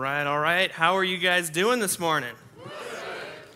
right, 0.00 0.26
all 0.26 0.38
right. 0.38 0.72
How 0.72 0.96
are 0.96 1.04
you 1.04 1.18
guys 1.18 1.50
doing 1.50 1.78
this 1.78 1.98
morning? 1.98 2.34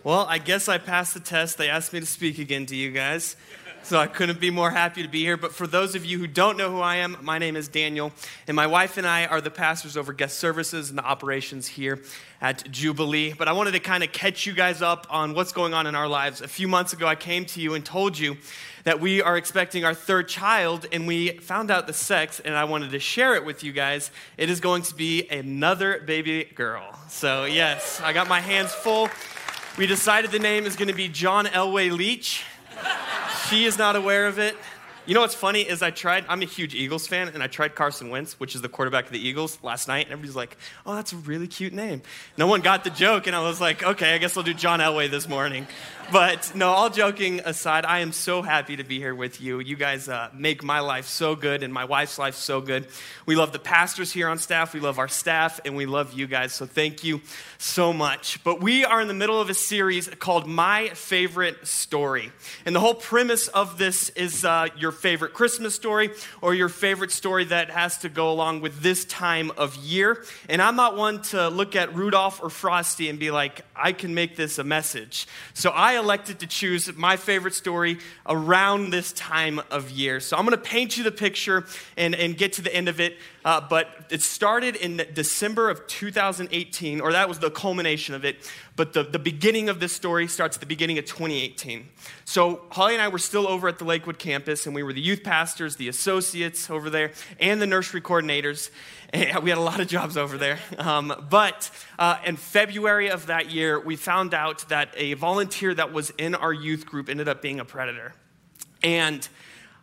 Well, 0.05 0.27
I 0.29 0.37
guess 0.37 0.69
I 0.69 0.77
passed 0.77 1.15
the 1.15 1.21
test. 1.21 1.57
They 1.57 1.71
asked 1.71 1.95
me 1.95 2.01
to 2.01 2.07
speak 2.07 2.39
again 2.39 2.67
to 2.67 2.77
you 2.77 2.91
guys. 2.91 3.35
So 3.85 3.99
I 3.99 4.07
couldn't 4.07 4.41
be 4.41 4.51
more 4.51 4.71
happy 4.71 5.03
to 5.03 5.09
be 5.11 5.21
here. 5.21 5.37
But 5.37 5.53
for 5.53 5.67
those 5.67 5.95
of 5.95 6.07
you 6.07 6.19
who 6.19 6.27
don't 6.27 6.57
know 6.57 6.71
who 6.71 6.81
I 6.81 6.97
am, 6.97 7.19
my 7.21 7.37
name 7.37 7.55
is 7.55 7.69
Daniel, 7.69 8.13
and 8.49 8.57
my 8.57 8.67
wife 8.67 8.97
and 8.97 9.07
I 9.07 9.27
are 9.27 9.43
the 9.43 9.51
pastors 9.51 9.99
over 9.99 10.15
guest 10.15 10.39
services 10.39 10.89
and 10.89 10.99
the 10.99 11.05
operations 11.05 11.67
here 11.67 12.01
at 12.41 12.71
Jubilee. 12.71 13.35
But 13.35 13.47
I 13.47 13.53
wanted 13.53 13.73
to 13.73 13.81
kind 13.81 14.03
of 14.03 14.11
catch 14.11 14.47
you 14.47 14.55
guys 14.55 14.81
up 14.81 15.07
on 15.11 15.35
what's 15.35 15.53
going 15.53 15.75
on 15.75 15.87
in 15.87 15.95
our 15.95 16.09
lives. 16.09 16.41
A 16.41 16.49
few 16.49 16.67
months 16.67 16.95
ago, 16.95 17.07
I 17.07 17.15
came 17.15 17.45
to 17.45 17.61
you 17.61 17.75
and 17.75 17.85
told 17.85 18.19
you 18.19 18.39
that 18.85 19.01
we 19.01 19.21
are 19.21 19.37
expecting 19.37 19.85
our 19.85 19.93
third 19.93 20.29
child, 20.29 20.87
and 20.91 21.07
we 21.07 21.37
found 21.37 21.71
out 21.71 21.87
the 21.87 21.93
sex, 21.93 22.41
and 22.41 22.55
I 22.55 22.65
wanted 22.65 22.91
to 22.93 22.99
share 22.99 23.35
it 23.35 23.45
with 23.45 23.63
you 23.63 23.73
guys. 23.73 24.11
It 24.39 24.49
is 24.49 24.61
going 24.61 24.81
to 24.85 24.95
be 24.95 25.29
another 25.29 26.01
baby 26.01 26.45
girl. 26.55 26.99
So, 27.11 27.45
yes, 27.45 28.01
I 28.01 28.15
got 28.15 28.29
my 28.29 28.41
hands 28.41 28.73
full. 28.73 29.11
We 29.77 29.87
decided 29.87 30.31
the 30.31 30.39
name 30.39 30.65
is 30.65 30.75
going 30.75 30.89
to 30.89 30.95
be 30.95 31.09
John 31.09 31.45
Elway 31.45 31.95
Leach. 31.95 32.45
She 33.55 33.67
is 33.67 33.79
not 33.79 33.95
aware 33.95 34.27
of 34.27 34.41
it. 34.41 34.57
You 35.07 35.15
know 35.15 35.21
what's 35.21 35.37
funny 35.37 35.61
is 35.61 35.81
I 35.81 35.93
tried, 35.93 36.25
I'm 36.29 36.43
a 36.43 36.45
huge 36.45 36.75
Eagles 36.75 37.07
fan, 37.07 37.29
and 37.29 37.41
I 37.41 37.47
tried 37.47 37.77
Carson 37.77 38.11
Wentz, 38.11 38.41
which 38.41 38.57
is 38.57 38.63
the 38.63 38.69
quarterback 38.69 39.05
of 39.05 39.13
the 39.13 39.25
Eagles, 39.25 39.61
last 39.63 39.87
night, 39.87 40.07
and 40.07 40.13
everybody's 40.13 40.35
like, 40.35 40.57
oh, 40.85 40.97
that's 40.97 41.13
a 41.13 41.17
really 41.19 41.47
cute 41.47 41.73
name. 41.73 42.03
No 42.37 42.49
one 42.49 42.63
got 42.63 42.83
the 42.83 42.91
joke, 42.91 43.29
and 43.29 43.37
I 43.37 43.43
was 43.43 43.61
like, 43.61 43.85
okay, 43.85 44.13
I 44.13 44.19
guess 44.19 44.37
I'll 44.37 44.43
do 44.43 44.55
John 44.55 44.81
Elway 44.81 45.09
this 45.09 45.29
morning. 45.29 45.69
But 46.13 46.55
no, 46.55 46.69
all 46.69 46.91
joking 46.91 47.41
aside, 47.41 47.85
I 47.85 48.01
am 48.01 48.13
so 48.13 48.43
happy 48.43 48.77
to 48.77 48.85
be 48.85 48.99
here 48.99 49.15
with 49.15 49.41
you. 49.41 49.59
You 49.59 49.75
guys 49.75 50.09
uh, 50.09 50.31
make 50.35 50.63
my 50.63 50.81
life 50.81 51.07
so 51.07 51.35
good 51.35 51.63
and 51.63 51.73
my 51.73 51.87
wife's 51.87 52.19
life 52.19 52.35
so 52.35 52.61
good. 52.61 52.87
We 53.27 53.37
love 53.37 53.53
the 53.53 53.59
pastors 53.59 54.13
here 54.13 54.29
on 54.29 54.39
staff, 54.39 54.75
we 54.75 54.81
love 54.81 54.99
our 54.99 55.09
staff, 55.09 55.61
and 55.65 55.77
we 55.77 55.87
love 55.87 56.13
you 56.13 56.27
guys. 56.27 56.53
So 56.53 56.67
thank 56.67 57.03
you 57.03 57.21
so 57.59 57.93
much. 57.93 58.45
But 58.45 58.61
we 58.61 58.85
are 58.85 59.01
in 59.01 59.09
the 59.09 59.15
middle 59.15 59.41
of 59.41 59.51
a 59.51 59.55
series 59.55 60.09
called 60.09 60.47
My 60.47 60.91
Favorite 60.91 61.67
Story. 61.67 62.31
And 62.65 62.77
the 62.77 62.81
whole 62.81 62.95
premise 62.95 63.49
of 63.49 63.79
this 63.79 64.11
is 64.11 64.45
uh, 64.45 64.69
your 64.77 64.93
favorite 64.93 65.33
Christmas 65.33 65.75
story 65.75 66.11
or 66.43 66.55
your 66.55 66.69
favorite 66.69 67.11
story 67.11 67.45
that 67.47 67.71
has 67.71 67.99
to 67.99 68.09
go 68.09 68.31
along 68.31 68.61
with 68.61 68.83
this 68.83 69.05
time 69.07 69.51
of 69.57 69.75
year. 69.77 70.25
And 70.49 70.61
I'm 70.61 70.77
not 70.77 70.97
one 70.97 71.23
to 71.23 71.49
look 71.49 71.75
at 71.75 71.95
Rudolph 71.95 72.43
or 72.43 72.51
Frosty 72.51 73.09
and 73.09 73.19
be 73.19 73.31
like, 73.31 73.63
I 73.75 73.93
can 73.93 74.15
make 74.15 74.37
this 74.37 74.59
a 74.59 74.65
message. 74.65 75.27
So 75.55 75.71
I 75.71 75.94
I 75.95 75.99
elected 75.99 76.41
to 76.41 76.47
choose 76.49 76.93
my 76.97 77.17
favorite 77.17 77.55
story 77.55 77.99
around 78.27 78.91
this 78.91 79.13
time 79.13 79.61
of 79.71 79.93
year. 79.93 80.19
So 80.19 80.37
I'm 80.37 80.45
going 80.45 80.57
to 80.57 80.63
paint 80.63 80.97
you 80.97 81.05
the 81.05 81.13
picture 81.13 81.67
and, 81.97 82.17
and 82.17 82.37
get 82.37 82.55
to 82.55 82.63
the 82.63 82.75
end 82.75 82.89
of 82.89 82.99
it. 82.99 83.17
Uh, 83.45 83.61
but 83.61 84.07
it 84.11 84.23
started 84.23 84.75
in 84.75 85.05
December 85.13 85.69
of 85.69 85.87
2018, 85.87 87.01
or 87.01 87.13
that 87.13 87.29
was 87.29 87.39
the 87.41 87.51
culmination 87.51 88.15
of 88.15 88.25
it. 88.25 88.51
But 88.75 88.95
the, 88.95 89.03
the 89.03 89.19
beginning 89.19 89.69
of 89.69 89.81
this 89.81 89.93
story 89.93 90.27
starts 90.29 90.57
at 90.57 90.61
the 90.61 90.67
beginning 90.67 90.97
of 90.99 91.05
2018. 91.05 91.87
So 92.25 92.63
Holly 92.71 92.95
and 92.95 93.03
I 93.03 93.09
were 93.09 93.19
still 93.19 93.47
over 93.47 93.69
at 93.69 93.79
the 93.79 93.85
Lakewood 93.85 94.19
campus, 94.19 94.65
and 94.65 94.75
we 94.75 94.83
were 94.83 94.95
the 94.95 95.01
youth 95.01 95.23
pastors, 95.23 95.77
the 95.77 95.89
associates 95.89 96.71
over 96.71 96.89
there, 96.89 97.13
and 97.39 97.61
the 97.61 97.67
nursery 97.67 98.01
coordinators. 98.01 98.71
And 99.13 99.45
we 99.45 99.51
had 99.51 99.61
a 99.61 99.63
lot 99.63 99.79
of 99.79 99.87
jobs 99.87 100.17
over 100.17 100.37
there. 100.37 100.59
Um, 100.77 101.27
but 101.31 101.71
uh, 102.01 102.17
in 102.27 102.35
February 102.35 103.11
of 103.11 103.27
that 103.27 103.49
year, 103.49 103.79
we 103.79 103.95
found 103.95 104.35
out 104.35 104.69
that 104.71 104.93
a 104.97 105.15
volunteer 105.15 105.73
that 105.73 105.93
was 105.93 106.11
in 106.19 106.35
our 106.35 106.53
youth 106.53 106.85
group 106.85 107.09
ended 107.09 107.29
up 107.29 107.41
being 107.41 107.61
a 107.61 107.65
predator. 107.65 108.13
And 108.83 109.29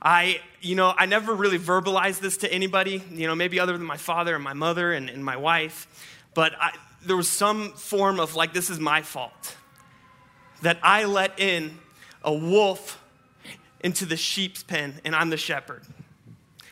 I, 0.01 0.41
you 0.61 0.75
know, 0.75 0.93
I 0.97 1.05
never 1.05 1.33
really 1.33 1.59
verbalized 1.59 2.19
this 2.19 2.37
to 2.37 2.51
anybody, 2.51 3.03
you 3.11 3.27
know, 3.27 3.35
maybe 3.35 3.59
other 3.59 3.77
than 3.77 3.85
my 3.85 3.97
father 3.97 4.33
and 4.33 4.43
my 4.43 4.53
mother 4.53 4.93
and, 4.93 5.09
and 5.09 5.23
my 5.23 5.37
wife. 5.37 5.87
But 6.33 6.53
I, 6.59 6.71
there 7.05 7.15
was 7.15 7.29
some 7.29 7.73
form 7.73 8.19
of 8.19 8.35
like, 8.35 8.53
this 8.53 8.69
is 8.69 8.79
my 8.79 9.01
fault. 9.01 9.55
That 10.63 10.79
I 10.81 11.05
let 11.05 11.39
in 11.39 11.77
a 12.23 12.33
wolf 12.33 13.01
into 13.81 14.05
the 14.05 14.17
sheep's 14.17 14.63
pen 14.63 14.99
and 15.05 15.15
I'm 15.15 15.29
the 15.29 15.37
shepherd. 15.37 15.83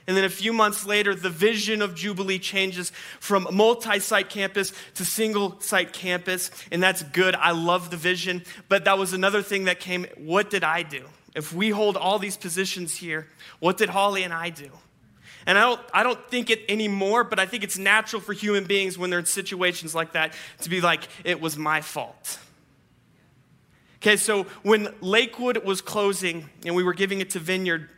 And 0.08 0.18
then 0.18 0.24
a 0.24 0.30
few 0.30 0.54
months 0.54 0.88
later, 0.88 1.14
the 1.14 1.30
vision 1.30 1.84
of 1.84 1.94
Jubilee 1.94 2.40
changes 2.40 2.92
from 3.20 3.48
multi 3.52 4.00
site 4.00 4.28
campus 4.28 4.74
to 4.96 5.06
single 5.06 5.62
site 5.62 5.94
campus. 5.94 6.50
And 6.72 6.82
that's 6.82 7.04
good. 7.04 7.36
I 7.36 7.52
love 7.52 7.92
the 7.92 7.98
vision. 7.98 8.44
But 8.70 8.86
that 8.86 8.98
was 8.98 9.14
another 9.14 9.44
thing 9.44 9.66
that 9.66 9.80
came. 9.80 10.08
What 10.18 10.50
did 10.50 10.64
I 10.64 10.82
do? 10.82 11.06
If 11.36 11.54
we 11.54 11.70
hold 11.70 11.96
all 11.98 12.20
these 12.20 12.38
positions 12.38 12.96
here, 12.96 13.28
what 13.60 13.78
did 13.78 13.90
Holly 13.90 14.24
and 14.24 14.34
I 14.34 14.50
do? 14.50 14.70
And 15.46 15.58
I 15.58 15.62
don't, 15.62 15.82
I 15.94 16.04
don't 16.04 16.30
think 16.30 16.50
it 16.50 16.62
anymore, 16.70 17.24
but 17.24 17.40
I 17.40 17.46
think 17.46 17.64
it's 17.64 17.78
natural 17.78 18.22
for 18.22 18.34
human 18.34 18.66
beings 18.66 18.98
when 18.98 19.10
they're 19.10 19.20
in 19.20 19.26
situations 19.26 19.96
like 19.96 20.14
that 20.14 20.34
to 20.62 20.70
be 20.70 20.82
like, 20.82 21.08
it 21.24 21.40
was 21.40 21.58
my 21.58 21.82
fault. 21.82 22.40
Okay, 23.98 24.16
so 24.16 24.44
when 24.64 24.94
Lakewood 25.02 25.64
was 25.66 25.82
closing 25.82 26.50
and 26.66 26.76
we 26.76 26.84
were 26.84 26.94
giving 26.94 27.20
it 27.20 27.32
to 27.32 27.40
Vineyard, 27.40 27.90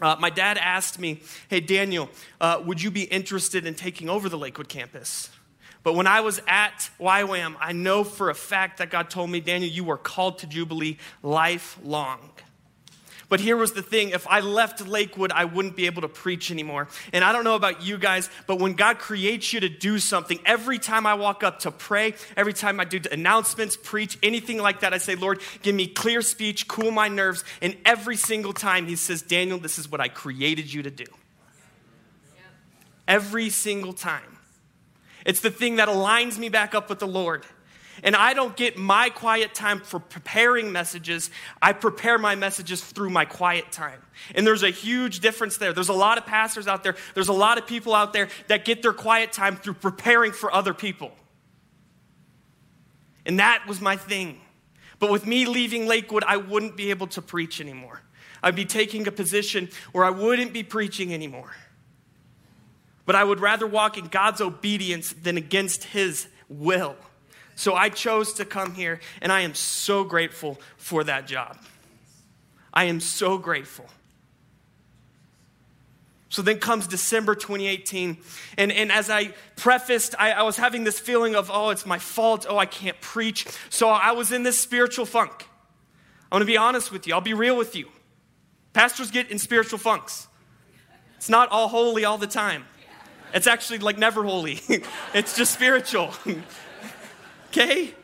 uh, 0.00 0.16
my 0.20 0.30
dad 0.30 0.56
asked 0.56 0.98
me, 0.98 1.20
Hey, 1.48 1.60
Daniel, 1.60 2.08
uh, 2.40 2.62
would 2.64 2.80
you 2.80 2.90
be 2.90 3.02
interested 3.02 3.66
in 3.66 3.74
taking 3.74 4.08
over 4.08 4.28
the 4.28 4.38
Lakewood 4.38 4.68
campus? 4.68 5.30
But 5.82 5.94
when 5.94 6.06
I 6.06 6.20
was 6.20 6.40
at 6.46 6.90
YWAM, 7.00 7.56
I 7.58 7.72
know 7.72 8.04
for 8.04 8.30
a 8.30 8.34
fact 8.34 8.78
that 8.78 8.90
God 8.90 9.10
told 9.10 9.30
me, 9.30 9.40
Daniel, 9.40 9.70
you 9.70 9.84
were 9.84 9.96
called 9.96 10.38
to 10.40 10.46
Jubilee 10.46 10.98
lifelong. 11.22 12.30
But 13.28 13.40
here 13.40 13.56
was 13.56 13.72
the 13.72 13.82
thing 13.82 14.10
if 14.10 14.26
I 14.26 14.40
left 14.40 14.86
Lakewood, 14.86 15.32
I 15.32 15.44
wouldn't 15.44 15.76
be 15.76 15.84
able 15.86 16.00
to 16.02 16.08
preach 16.08 16.50
anymore. 16.50 16.88
And 17.12 17.22
I 17.22 17.32
don't 17.32 17.44
know 17.44 17.56
about 17.56 17.82
you 17.82 17.98
guys, 17.98 18.30
but 18.46 18.58
when 18.58 18.72
God 18.72 18.98
creates 18.98 19.52
you 19.52 19.60
to 19.60 19.68
do 19.68 19.98
something, 19.98 20.38
every 20.46 20.78
time 20.78 21.06
I 21.06 21.14
walk 21.14 21.42
up 21.42 21.60
to 21.60 21.70
pray, 21.70 22.14
every 22.36 22.54
time 22.54 22.80
I 22.80 22.84
do 22.84 23.00
announcements, 23.12 23.76
preach, 23.76 24.18
anything 24.22 24.58
like 24.58 24.80
that, 24.80 24.94
I 24.94 24.98
say, 24.98 25.14
Lord, 25.14 25.40
give 25.62 25.74
me 25.74 25.86
clear 25.86 26.22
speech, 26.22 26.68
cool 26.68 26.90
my 26.90 27.08
nerves. 27.08 27.44
And 27.60 27.76
every 27.84 28.16
single 28.16 28.54
time 28.54 28.86
He 28.86 28.96
says, 28.96 29.20
Daniel, 29.20 29.58
this 29.58 29.78
is 29.78 29.90
what 29.90 30.00
I 30.00 30.08
created 30.08 30.72
you 30.72 30.82
to 30.82 30.90
do. 30.90 31.06
Every 33.06 33.50
single 33.50 33.92
time. 33.92 34.38
It's 35.26 35.40
the 35.40 35.50
thing 35.50 35.76
that 35.76 35.88
aligns 35.88 36.38
me 36.38 36.48
back 36.48 36.74
up 36.74 36.88
with 36.88 36.98
the 36.98 37.06
Lord. 37.06 37.44
And 38.02 38.14
I 38.14 38.34
don't 38.34 38.56
get 38.56 38.76
my 38.76 39.10
quiet 39.10 39.54
time 39.54 39.80
for 39.80 39.98
preparing 39.98 40.72
messages. 40.72 41.30
I 41.60 41.72
prepare 41.72 42.18
my 42.18 42.34
messages 42.34 42.82
through 42.82 43.10
my 43.10 43.24
quiet 43.24 43.72
time. 43.72 44.00
And 44.34 44.46
there's 44.46 44.62
a 44.62 44.70
huge 44.70 45.20
difference 45.20 45.56
there. 45.56 45.72
There's 45.72 45.88
a 45.88 45.94
lot 45.94 46.18
of 46.18 46.26
pastors 46.26 46.66
out 46.66 46.82
there, 46.82 46.96
there's 47.14 47.28
a 47.28 47.32
lot 47.32 47.58
of 47.58 47.66
people 47.66 47.94
out 47.94 48.12
there 48.12 48.28
that 48.48 48.64
get 48.64 48.82
their 48.82 48.92
quiet 48.92 49.32
time 49.32 49.56
through 49.56 49.74
preparing 49.74 50.32
for 50.32 50.52
other 50.52 50.74
people. 50.74 51.12
And 53.26 53.38
that 53.40 53.64
was 53.66 53.80
my 53.80 53.96
thing. 53.96 54.40
But 54.98 55.10
with 55.10 55.26
me 55.26 55.46
leaving 55.46 55.86
Lakewood, 55.86 56.24
I 56.26 56.38
wouldn't 56.38 56.76
be 56.76 56.90
able 56.90 57.06
to 57.08 57.22
preach 57.22 57.60
anymore. 57.60 58.02
I'd 58.42 58.56
be 58.56 58.64
taking 58.64 59.06
a 59.06 59.12
position 59.12 59.68
where 59.92 60.04
I 60.04 60.10
wouldn't 60.10 60.52
be 60.52 60.62
preaching 60.62 61.12
anymore. 61.12 61.54
But 63.04 63.16
I 63.16 63.24
would 63.24 63.40
rather 63.40 63.66
walk 63.66 63.96
in 63.98 64.06
God's 64.06 64.40
obedience 64.40 65.12
than 65.12 65.36
against 65.36 65.84
His 65.84 66.28
will. 66.48 66.96
So 67.58 67.74
I 67.74 67.88
chose 67.88 68.34
to 68.34 68.44
come 68.44 68.74
here, 68.74 69.00
and 69.20 69.32
I 69.32 69.40
am 69.40 69.52
so 69.52 70.04
grateful 70.04 70.60
for 70.76 71.02
that 71.02 71.26
job. 71.26 71.58
I 72.72 72.84
am 72.84 73.00
so 73.00 73.36
grateful. 73.36 73.86
So 76.28 76.40
then 76.40 76.60
comes 76.60 76.86
December 76.86 77.34
2018. 77.34 78.18
And, 78.56 78.70
and 78.70 78.92
as 78.92 79.10
I 79.10 79.34
prefaced, 79.56 80.14
I, 80.20 80.30
I 80.34 80.42
was 80.42 80.56
having 80.56 80.84
this 80.84 81.00
feeling 81.00 81.34
of, 81.34 81.50
oh, 81.52 81.70
it's 81.70 81.84
my 81.84 81.98
fault. 81.98 82.46
Oh, 82.48 82.58
I 82.58 82.66
can't 82.66 83.00
preach. 83.00 83.44
So 83.70 83.88
I 83.88 84.12
was 84.12 84.30
in 84.30 84.44
this 84.44 84.56
spiritual 84.56 85.04
funk. 85.04 85.32
I'm 86.30 86.38
going 86.38 86.40
to 86.42 86.46
be 86.46 86.56
honest 86.56 86.92
with 86.92 87.08
you. 87.08 87.14
I'll 87.14 87.20
be 87.20 87.34
real 87.34 87.56
with 87.56 87.74
you. 87.74 87.88
Pastors 88.72 89.10
get 89.10 89.32
in 89.32 89.38
spiritual 89.40 89.80
funks. 89.80 90.28
It's 91.16 91.28
not 91.28 91.48
all 91.48 91.66
holy 91.66 92.04
all 92.04 92.18
the 92.18 92.28
time. 92.28 92.66
It's 93.34 93.48
actually 93.48 93.80
like 93.80 93.98
never 93.98 94.22
holy. 94.22 94.60
it's 95.12 95.36
just 95.36 95.52
spiritual. 95.52 96.12
Okay? 97.48 97.94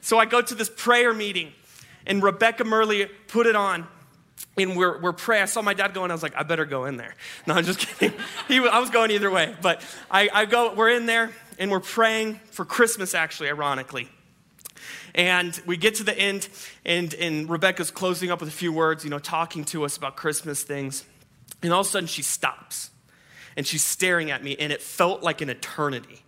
So 0.00 0.18
I 0.18 0.24
go 0.24 0.40
to 0.40 0.54
this 0.54 0.70
prayer 0.70 1.12
meeting, 1.12 1.52
and 2.06 2.22
Rebecca 2.22 2.64
Murley 2.64 3.06
put 3.28 3.46
it 3.46 3.56
on. 3.56 3.86
And 4.58 4.76
we're, 4.76 5.00
we're 5.00 5.12
praying. 5.12 5.42
I 5.42 5.46
saw 5.46 5.60
my 5.60 5.74
dad 5.74 5.92
going. 5.92 6.10
I 6.10 6.14
was 6.14 6.22
like, 6.22 6.36
I 6.36 6.42
better 6.42 6.64
go 6.64 6.86
in 6.86 6.96
there. 6.96 7.14
No, 7.46 7.54
I'm 7.54 7.64
just 7.64 7.78
kidding. 7.98 8.18
He, 8.48 8.58
I 8.58 8.78
was 8.78 8.90
going 8.90 9.10
either 9.10 9.30
way. 9.30 9.54
But 9.60 9.82
I, 10.10 10.28
I 10.32 10.44
go, 10.46 10.72
we're 10.74 10.90
in 10.90 11.06
there, 11.06 11.30
and 11.58 11.70
we're 11.70 11.80
praying 11.80 12.40
for 12.50 12.64
Christmas, 12.64 13.14
actually, 13.14 13.48
ironically. 13.48 14.08
And 15.14 15.60
we 15.66 15.76
get 15.76 15.96
to 15.96 16.04
the 16.04 16.16
end, 16.16 16.48
and, 16.84 17.12
and 17.14 17.48
Rebecca's 17.48 17.90
closing 17.90 18.30
up 18.30 18.40
with 18.40 18.48
a 18.48 18.52
few 18.52 18.72
words, 18.72 19.04
you 19.04 19.10
know, 19.10 19.18
talking 19.18 19.64
to 19.66 19.84
us 19.84 19.96
about 19.96 20.16
Christmas 20.16 20.62
things. 20.62 21.04
And 21.62 21.72
all 21.72 21.80
of 21.80 21.86
a 21.86 21.90
sudden, 21.90 22.06
she 22.06 22.22
stops. 22.22 22.90
And 23.56 23.66
she's 23.66 23.84
staring 23.84 24.30
at 24.30 24.44
me, 24.44 24.56
and 24.58 24.72
it 24.72 24.82
felt 24.82 25.22
like 25.22 25.40
an 25.40 25.48
eternity. 25.48 26.22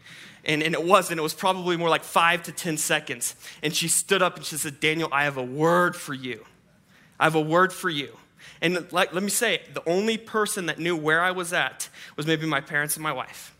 And, 0.44 0.62
and 0.62 0.74
it 0.74 0.82
wasn't. 0.82 1.20
It 1.20 1.22
was 1.22 1.34
probably 1.34 1.76
more 1.76 1.90
like 1.90 2.04
five 2.04 2.42
to 2.44 2.52
10 2.52 2.78
seconds. 2.78 3.34
And 3.62 3.74
she 3.74 3.88
stood 3.88 4.22
up 4.22 4.36
and 4.36 4.44
she 4.44 4.56
said, 4.56 4.80
Daniel, 4.80 5.08
I 5.12 5.24
have 5.24 5.36
a 5.36 5.42
word 5.42 5.94
for 5.94 6.14
you. 6.14 6.44
I 7.20 7.24
have 7.24 7.34
a 7.34 7.40
word 7.40 7.72
for 7.72 7.90
you. 7.90 8.16
And 8.62 8.90
like, 8.92 9.12
let 9.12 9.22
me 9.22 9.28
say, 9.28 9.62
the 9.74 9.86
only 9.86 10.16
person 10.16 10.66
that 10.66 10.78
knew 10.78 10.96
where 10.96 11.20
I 11.20 11.32
was 11.32 11.52
at 11.52 11.88
was 12.16 12.26
maybe 12.26 12.46
my 12.46 12.60
parents 12.60 12.96
and 12.96 13.02
my 13.02 13.12
wife. 13.12 13.54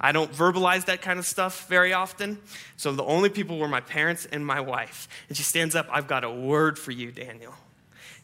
I 0.00 0.12
don't 0.12 0.32
verbalize 0.32 0.84
that 0.84 1.02
kind 1.02 1.18
of 1.18 1.26
stuff 1.26 1.66
very 1.68 1.92
often. 1.92 2.38
So 2.76 2.92
the 2.92 3.02
only 3.02 3.28
people 3.28 3.58
were 3.58 3.68
my 3.68 3.80
parents 3.80 4.26
and 4.26 4.46
my 4.46 4.60
wife. 4.60 5.08
And 5.28 5.36
she 5.36 5.42
stands 5.42 5.74
up, 5.74 5.88
I've 5.90 6.06
got 6.06 6.22
a 6.22 6.30
word 6.30 6.78
for 6.78 6.92
you, 6.92 7.10
Daniel. 7.10 7.54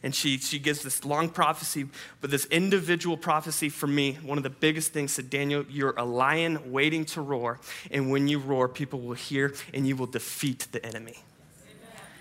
And 0.05 0.13
she, 0.13 0.37
she 0.37 0.59
gives 0.59 0.83
this 0.83 1.03
long 1.03 1.29
prophecy, 1.29 1.87
but 2.21 2.29
this 2.29 2.45
individual 2.45 3.17
prophecy 3.17 3.69
for 3.69 3.87
me, 3.87 4.19
one 4.21 4.37
of 4.37 4.43
the 4.43 4.51
biggest 4.51 4.93
things 4.93 5.13
said, 5.13 5.31
Daniel, 5.31 5.65
you're 5.67 5.95
a 5.97 6.05
lion 6.05 6.71
waiting 6.71 7.05
to 7.05 7.21
roar. 7.21 7.59
And 7.89 8.11
when 8.11 8.27
you 8.27 8.37
roar, 8.37 8.69
people 8.69 9.01
will 9.01 9.15
hear 9.15 9.55
and 9.73 9.87
you 9.87 9.95
will 9.95 10.05
defeat 10.05 10.67
the 10.71 10.85
enemy. 10.85 11.17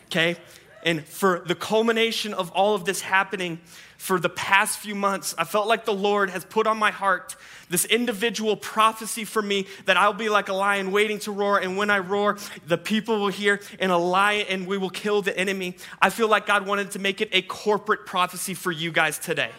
Okay? 0.07 0.39
And 0.83 1.05
for 1.05 1.43
the 1.45 1.55
culmination 1.55 2.33
of 2.33 2.51
all 2.53 2.75
of 2.75 2.87
this 2.87 3.03
happening 3.03 3.61
for 4.05 4.21
the 4.21 4.29
past 4.29 4.81
few 4.81 4.95
months, 4.95 5.35
I 5.39 5.45
felt 5.45 5.67
like 5.67 5.87
the 5.87 5.95
Lord 5.95 6.29
has 6.29 6.45
put 6.45 6.67
on 6.67 6.77
my 6.77 6.91
heart 6.91 7.37
this 7.71 7.87
individual 7.87 8.55
prophecy 8.55 9.25
for 9.25 9.41
me 9.41 9.67
that 9.87 9.97
I'll 9.97 10.13
be 10.13 10.29
like 10.29 10.51
a 10.51 10.53
lion 10.53 10.93
waiting 10.93 11.19
to 11.21 11.33
roar. 11.33 11.59
And 11.59 11.79
when 11.79 11.89
I 11.89 12.01
roar, 12.01 12.37
the 12.67 12.77
people 12.77 13.19
will 13.19 13.29
hear, 13.29 13.63
and 13.79 13.91
a 13.91 13.97
lion, 13.97 14.45
and 14.51 14.67
we 14.67 14.77
will 14.77 14.91
kill 14.91 15.23
the 15.23 15.35
enemy. 15.39 15.79
I 16.03 16.11
feel 16.11 16.29
like 16.29 16.45
God 16.45 16.67
wanted 16.67 16.91
to 16.91 16.99
make 16.99 17.23
it 17.23 17.31
a 17.33 17.41
corporate 17.41 18.05
prophecy 18.05 18.53
for 18.53 18.71
you 18.71 18.93
guys 18.93 19.19
today. 19.19 19.53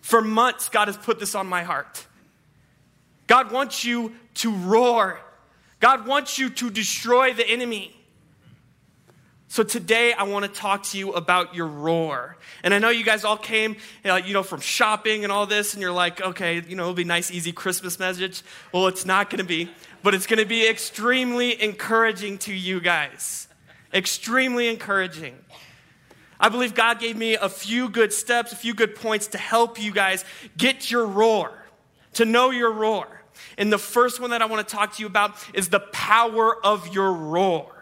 For 0.00 0.22
months, 0.22 0.70
God 0.70 0.88
has 0.88 0.96
put 0.96 1.20
this 1.20 1.34
on 1.34 1.46
my 1.46 1.62
heart. 1.62 2.06
God 3.26 3.52
wants 3.52 3.84
you 3.84 4.14
to 4.36 4.54
roar, 4.54 5.20
God 5.80 6.06
wants 6.06 6.38
you 6.38 6.48
to 6.48 6.70
destroy 6.70 7.34
the 7.34 7.46
enemy. 7.46 7.94
So 9.50 9.64
today 9.64 10.12
I 10.12 10.22
want 10.22 10.44
to 10.44 10.60
talk 10.60 10.84
to 10.84 10.96
you 10.96 11.10
about 11.14 11.56
your 11.56 11.66
roar. 11.66 12.36
And 12.62 12.72
I 12.72 12.78
know 12.78 12.90
you 12.90 13.02
guys 13.02 13.24
all 13.24 13.36
came, 13.36 13.78
uh, 14.04 14.20
you 14.24 14.32
know, 14.32 14.44
from 14.44 14.60
shopping 14.60 15.24
and 15.24 15.32
all 15.32 15.44
this, 15.44 15.74
and 15.74 15.82
you're 15.82 15.90
like, 15.90 16.20
okay, 16.20 16.62
you 16.68 16.76
know, 16.76 16.84
it'll 16.84 16.94
be 16.94 17.02
nice, 17.02 17.32
easy 17.32 17.50
Christmas 17.50 17.98
message. 17.98 18.44
Well, 18.72 18.86
it's 18.86 19.04
not 19.04 19.28
going 19.28 19.40
to 19.40 19.44
be, 19.44 19.68
but 20.04 20.14
it's 20.14 20.28
going 20.28 20.38
to 20.38 20.46
be 20.46 20.68
extremely 20.68 21.60
encouraging 21.60 22.38
to 22.38 22.54
you 22.54 22.80
guys. 22.80 23.48
Extremely 23.92 24.68
encouraging. 24.68 25.36
I 26.38 26.48
believe 26.48 26.76
God 26.76 27.00
gave 27.00 27.16
me 27.16 27.34
a 27.34 27.48
few 27.48 27.88
good 27.88 28.12
steps, 28.12 28.52
a 28.52 28.56
few 28.56 28.72
good 28.72 28.94
points 28.94 29.26
to 29.28 29.38
help 29.38 29.82
you 29.82 29.90
guys 29.90 30.24
get 30.56 30.92
your 30.92 31.06
roar, 31.06 31.52
to 32.14 32.24
know 32.24 32.50
your 32.50 32.70
roar. 32.70 33.08
And 33.58 33.72
the 33.72 33.78
first 33.78 34.20
one 34.20 34.30
that 34.30 34.42
I 34.42 34.46
want 34.46 34.66
to 34.66 34.76
talk 34.76 34.94
to 34.94 35.02
you 35.02 35.08
about 35.08 35.34
is 35.54 35.70
the 35.70 35.80
power 35.80 36.64
of 36.64 36.94
your 36.94 37.12
roar. 37.12 37.79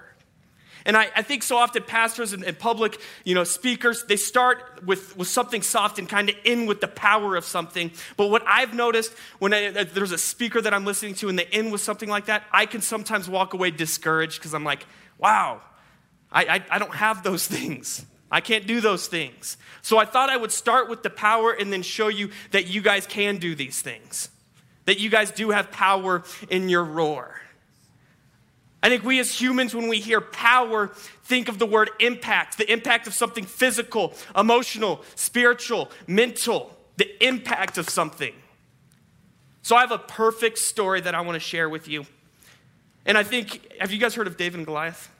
And 0.88 0.96
I, 0.96 1.10
I 1.14 1.20
think 1.20 1.42
so 1.42 1.58
often 1.58 1.82
pastors 1.82 2.32
and, 2.32 2.42
and, 2.42 2.58
public, 2.58 2.98
you 3.22 3.34
know, 3.34 3.44
speakers, 3.44 4.04
they 4.04 4.16
start 4.16 4.82
with, 4.86 5.14
with 5.18 5.28
something 5.28 5.60
soft 5.60 5.98
and 5.98 6.08
kind 6.08 6.30
of 6.30 6.36
end 6.46 6.66
with 6.66 6.80
the 6.80 6.88
power 6.88 7.36
of 7.36 7.44
something. 7.44 7.90
But 8.16 8.28
what 8.28 8.42
I've 8.46 8.72
noticed 8.72 9.12
when 9.38 9.52
I, 9.52 9.66
uh, 9.66 9.84
there's 9.92 10.12
a 10.12 10.18
speaker 10.18 10.62
that 10.62 10.72
I'm 10.72 10.86
listening 10.86 11.14
to 11.16 11.28
and 11.28 11.38
they 11.38 11.44
end 11.44 11.72
with 11.72 11.82
something 11.82 12.08
like 12.08 12.24
that, 12.24 12.44
I 12.50 12.64
can 12.64 12.80
sometimes 12.80 13.28
walk 13.28 13.52
away 13.52 13.70
discouraged 13.70 14.38
because 14.38 14.54
I'm 14.54 14.64
like, 14.64 14.86
wow, 15.18 15.60
I, 16.32 16.44
I, 16.46 16.64
I 16.70 16.78
don't 16.78 16.94
have 16.94 17.22
those 17.22 17.46
things. 17.56 18.06
I 18.30 18.40
can't 18.40 18.66
do 18.66 18.80
those 18.80 19.08
things. 19.08 19.58
So 19.82 19.98
I 19.98 20.06
thought 20.06 20.30
I 20.30 20.38
would 20.38 20.52
start 20.52 20.88
with 20.88 21.02
the 21.02 21.10
power 21.10 21.52
and 21.52 21.70
then 21.70 21.82
show 21.82 22.08
you 22.08 22.30
that 22.52 22.66
you 22.66 22.80
guys 22.80 23.06
can 23.06 23.36
do 23.36 23.54
these 23.54 23.82
things, 23.82 24.30
that 24.86 24.98
you 24.98 25.10
guys 25.10 25.32
do 25.32 25.50
have 25.50 25.70
power 25.70 26.24
in 26.48 26.70
your 26.70 26.84
roar. 26.84 27.42
I 28.82 28.88
think 28.88 29.04
we 29.04 29.18
as 29.18 29.40
humans, 29.40 29.74
when 29.74 29.88
we 29.88 29.98
hear 29.98 30.20
power, 30.20 30.88
think 31.24 31.48
of 31.48 31.58
the 31.58 31.66
word 31.66 31.90
impact 31.98 32.58
the 32.58 32.70
impact 32.72 33.06
of 33.06 33.14
something 33.14 33.44
physical, 33.44 34.14
emotional, 34.36 35.02
spiritual, 35.14 35.90
mental, 36.06 36.76
the 36.96 37.24
impact 37.24 37.78
of 37.78 37.88
something. 37.88 38.34
So 39.62 39.76
I 39.76 39.80
have 39.80 39.92
a 39.92 39.98
perfect 39.98 40.58
story 40.58 41.00
that 41.00 41.14
I 41.14 41.20
want 41.20 41.34
to 41.34 41.40
share 41.40 41.68
with 41.68 41.88
you. 41.88 42.06
And 43.04 43.18
I 43.18 43.22
think, 43.22 43.72
have 43.80 43.92
you 43.92 43.98
guys 43.98 44.14
heard 44.14 44.26
of 44.26 44.36
David 44.36 44.58
and 44.58 44.66
Goliath? 44.66 45.10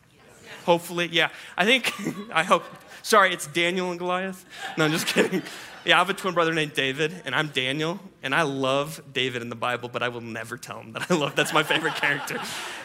Hopefully, 0.64 1.08
yeah. 1.10 1.30
I 1.56 1.64
think, 1.64 1.92
I 2.32 2.44
hope, 2.44 2.64
sorry, 3.02 3.32
it's 3.32 3.46
Daniel 3.46 3.90
and 3.90 3.98
Goliath. 3.98 4.44
No, 4.76 4.84
I'm 4.84 4.92
just 4.92 5.06
kidding. 5.14 5.42
Yeah, 5.84 5.96
I 5.96 5.98
have 5.98 6.10
a 6.10 6.14
twin 6.14 6.34
brother 6.34 6.52
named 6.52 6.74
David, 6.74 7.14
and 7.24 7.34
I'm 7.34 7.48
Daniel, 7.48 7.98
and 8.22 8.34
I 8.34 8.42
love 8.42 9.00
David 9.12 9.42
in 9.42 9.48
the 9.48 9.56
Bible, 9.56 9.88
but 9.88 10.02
I 10.02 10.08
will 10.08 10.20
never 10.20 10.58
tell 10.58 10.80
him 10.80 10.92
that 10.92 11.10
I 11.10 11.14
love. 11.14 11.34
That's 11.34 11.54
my 11.54 11.62
favorite 11.62 11.94
character. 11.94 12.38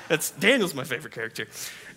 That's 0.07 0.31
Daniel's 0.31 0.73
my 0.73 0.83
favorite 0.83 1.13
character. 1.13 1.47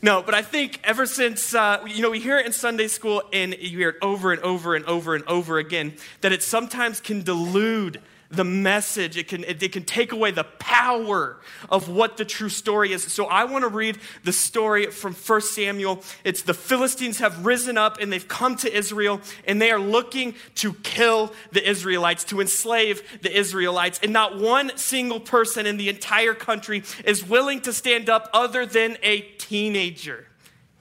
No, 0.02 0.22
but 0.22 0.34
I 0.34 0.42
think 0.42 0.80
ever 0.82 1.06
since 1.06 1.54
uh, 1.54 1.84
you 1.86 2.02
know 2.02 2.10
we 2.10 2.18
hear 2.18 2.38
it 2.38 2.46
in 2.46 2.52
Sunday 2.52 2.88
school, 2.88 3.22
and 3.32 3.54
you 3.56 3.78
hear 3.78 3.90
it 3.90 3.96
over 4.02 4.32
and 4.32 4.42
over 4.42 4.74
and 4.74 4.84
over 4.86 5.14
and 5.14 5.24
over 5.26 5.58
again, 5.58 5.94
that 6.22 6.32
it 6.32 6.42
sometimes 6.42 7.00
can 7.00 7.22
delude 7.22 8.00
the 8.30 8.44
message. 8.44 9.16
It 9.16 9.28
can, 9.28 9.44
it, 9.44 9.62
it, 9.62 9.72
can 9.72 9.84
take 9.84 10.12
away 10.12 10.30
the 10.30 10.44
power 10.44 11.38
of 11.68 11.88
what 11.88 12.16
the 12.16 12.24
true 12.24 12.48
story 12.48 12.92
is. 12.92 13.02
So 13.04 13.26
I 13.26 13.44
want 13.44 13.62
to 13.62 13.68
read 13.68 13.98
the 14.24 14.32
story 14.32 14.86
from 14.86 15.14
1 15.14 15.40
Samuel. 15.42 16.02
It's 16.24 16.42
the 16.42 16.54
Philistines 16.54 17.18
have 17.18 17.46
risen 17.46 17.78
up 17.78 17.98
and 18.00 18.12
they've 18.12 18.26
come 18.26 18.56
to 18.56 18.74
Israel 18.74 19.20
and 19.46 19.60
they 19.60 19.70
are 19.70 19.78
looking 19.78 20.34
to 20.56 20.74
kill 20.74 21.32
the 21.52 21.68
Israelites, 21.68 22.24
to 22.24 22.40
enslave 22.40 23.20
the 23.22 23.36
Israelites. 23.36 24.00
And 24.02 24.12
not 24.12 24.38
one 24.38 24.76
single 24.76 25.20
person 25.20 25.66
in 25.66 25.76
the 25.76 25.88
entire 25.88 26.34
country 26.34 26.82
is 27.04 27.26
willing 27.26 27.60
to 27.62 27.72
stand 27.72 28.10
up 28.10 28.28
other 28.32 28.66
than 28.66 28.96
a 29.02 29.20
teenager. 29.20 30.26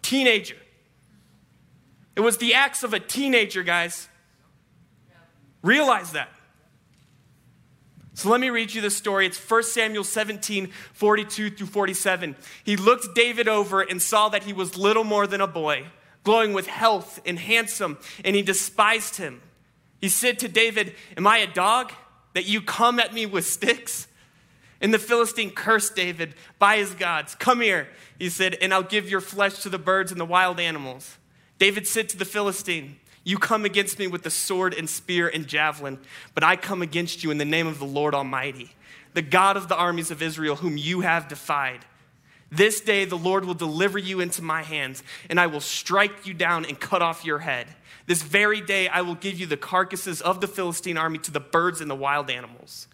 Teenager. 0.02 0.58
It 2.16 2.22
was 2.22 2.38
the 2.38 2.54
acts 2.54 2.84
of 2.84 2.94
a 2.94 3.00
teenager, 3.00 3.64
guys. 3.64 4.08
Realize 5.62 6.12
that. 6.12 6.30
So 8.16 8.30
let 8.30 8.40
me 8.40 8.50
read 8.50 8.74
you 8.74 8.80
the 8.80 8.90
story. 8.90 9.26
It's 9.26 9.38
1 9.38 9.64
Samuel 9.64 10.06
17, 10.06 10.72
42 10.94 11.50
through 11.50 11.68
47. 11.68 12.38
He 12.64 12.78
looked 12.78 13.14
David 13.14 13.50
over 13.50 13.82
and 13.82 14.02
saw 14.02 14.30
that 14.30 14.44
he 14.44 14.54
was 14.54 14.78
little 14.78 15.04
more 15.04 15.28
than 15.28 15.42
a 15.42 15.48
boy, 15.48 15.88
glowing 16.24 16.54
with 16.54 16.66
health 16.66 17.20
and 17.26 17.38
handsome, 17.38 17.98
and 18.24 18.34
he 18.34 18.42
despised 18.42 19.18
him. 19.18 19.42
He 20.00 20.08
said 20.08 20.40
to 20.40 20.48
David, 20.48 20.96
Am 21.18 21.28
I 21.28 21.40
a 21.40 21.54
dog 21.54 21.92
that 22.34 22.46
you 22.46 22.62
come 22.62 23.02
at 23.02 23.14
me 23.14 23.26
with 23.26 23.46
sticks? 23.46 24.08
And 24.80 24.94
the 24.94 25.00
Philistine 25.00 25.52
cursed 25.52 25.94
David 25.94 26.36
by 26.58 26.78
his 26.78 26.92
gods. 26.92 27.36
Come 27.36 27.60
here, 27.60 27.90
he 28.18 28.30
said, 28.30 28.56
and 28.62 28.74
I'll 28.74 28.82
give 28.82 29.10
your 29.10 29.22
flesh 29.22 29.62
to 29.64 29.70
the 29.70 29.78
birds 29.78 30.14
and 30.14 30.22
the 30.22 30.26
wild 30.26 30.62
animals. 30.62 31.18
David 31.60 31.86
said 31.86 32.08
to 32.10 32.18
the 32.18 32.26
Philistine, 32.26 32.98
you 33.26 33.40
come 33.40 33.66
against 33.66 33.98
me 33.98 34.06
with 34.06 34.22
the 34.22 34.30
sword 34.30 34.76
and 34.76 34.88
spear 34.88 35.28
and 35.28 35.48
javelin, 35.48 36.00
but 36.36 36.44
I 36.44 36.56
come 36.56 36.84
against 36.84 37.24
you 37.24 37.32
in 37.32 37.40
the 37.40 37.44
name 37.44 37.66
of 37.66 37.80
the 37.80 37.86
Lord 37.86 38.14
Almighty, 38.14 38.76
the 39.16 39.24
God 39.24 39.58
of 39.58 39.68
the 39.68 39.76
armies 39.76 40.12
of 40.12 40.22
Israel, 40.22 40.58
whom 40.58 40.78
you 40.78 41.02
have 41.02 41.28
defied. 41.28 41.86
This 42.52 42.80
day 42.80 43.04
the 43.04 43.18
Lord 43.18 43.44
will 43.44 43.56
deliver 43.56 43.98
you 43.98 44.20
into 44.20 44.44
my 44.44 44.62
hands, 44.62 45.02
and 45.28 45.40
I 45.40 45.48
will 45.48 45.60
strike 45.60 46.28
you 46.28 46.36
down 46.36 46.66
and 46.66 46.80
cut 46.80 47.02
off 47.02 47.26
your 47.26 47.40
head. 47.40 47.68
This 48.06 48.22
very 48.22 48.62
day 48.62 48.88
I 48.88 49.02
will 49.02 49.16
give 49.16 49.40
you 49.40 49.48
the 49.48 49.58
carcasses 49.58 50.22
of 50.22 50.40
the 50.40 50.48
Philistine 50.48 50.96
army 50.98 51.18
to 51.20 51.32
the 51.32 51.40
birds 51.40 51.82
and 51.82 51.90
the 51.90 51.96
wild 51.96 52.30
animals. 52.30 52.88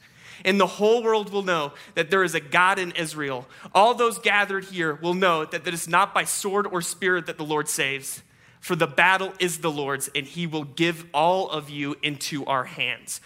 And 0.46 0.62
the 0.62 0.66
whole 0.66 1.04
world 1.04 1.32
will 1.32 1.44
know 1.44 1.74
that 1.96 2.10
there 2.10 2.24
is 2.24 2.36
a 2.36 2.40
God 2.40 2.80
in 2.80 2.94
Israel. 2.94 3.48
All 3.76 3.94
those 3.94 4.18
gathered 4.18 4.64
here 4.64 4.96
will 4.96 5.14
know 5.14 5.44
that 5.44 5.68
it 5.68 5.74
is 5.74 5.90
not 5.90 6.14
by 6.14 6.24
sword 6.24 6.66
or 6.66 6.82
spirit 6.82 7.26
that 7.26 7.38
the 7.38 7.44
Lord 7.44 7.68
saves 7.68 8.24
for 8.62 8.76
the 8.76 8.88
battle 8.88 9.34
is 9.40 9.58
the 9.58 9.72
Lord's, 9.72 10.10
and 10.16 10.26
he 10.26 10.48
will 10.48 10.64
give 10.64 11.06
all 11.14 11.50
of 11.50 11.70
you 11.70 11.98
into 12.02 12.46
our 12.46 12.64
hands. 12.64 13.20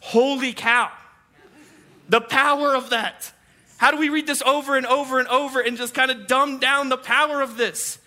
Holy 0.00 0.52
cow. 0.52 0.90
The 2.08 2.20
power 2.20 2.74
of 2.74 2.90
that. 2.90 3.32
How 3.76 3.92
do 3.92 3.96
we 3.96 4.08
read 4.08 4.26
this 4.26 4.42
over 4.42 4.76
and 4.76 4.84
over 4.84 5.20
and 5.20 5.28
over 5.28 5.60
and 5.60 5.76
just 5.76 5.94
kind 5.94 6.10
of 6.10 6.26
dumb 6.26 6.58
down 6.58 6.88
the 6.88 6.98
power 6.98 7.40
of 7.40 7.56
this? 7.56 7.98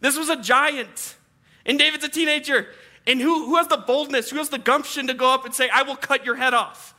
This 0.00 0.18
was 0.18 0.30
a 0.30 0.40
giant, 0.40 1.14
and 1.66 1.78
David's 1.78 2.04
a 2.04 2.08
teenager. 2.08 2.66
And 3.06 3.20
who, 3.20 3.46
who 3.46 3.56
has 3.56 3.68
the 3.68 3.76
boldness, 3.76 4.30
who 4.30 4.38
has 4.38 4.48
the 4.48 4.58
gumption 4.58 5.08
to 5.08 5.14
go 5.14 5.32
up 5.32 5.44
and 5.44 5.54
say, 5.54 5.68
I 5.68 5.82
will 5.82 5.96
cut 5.96 6.24
your 6.24 6.36
head 6.36 6.54
off? 6.54 6.94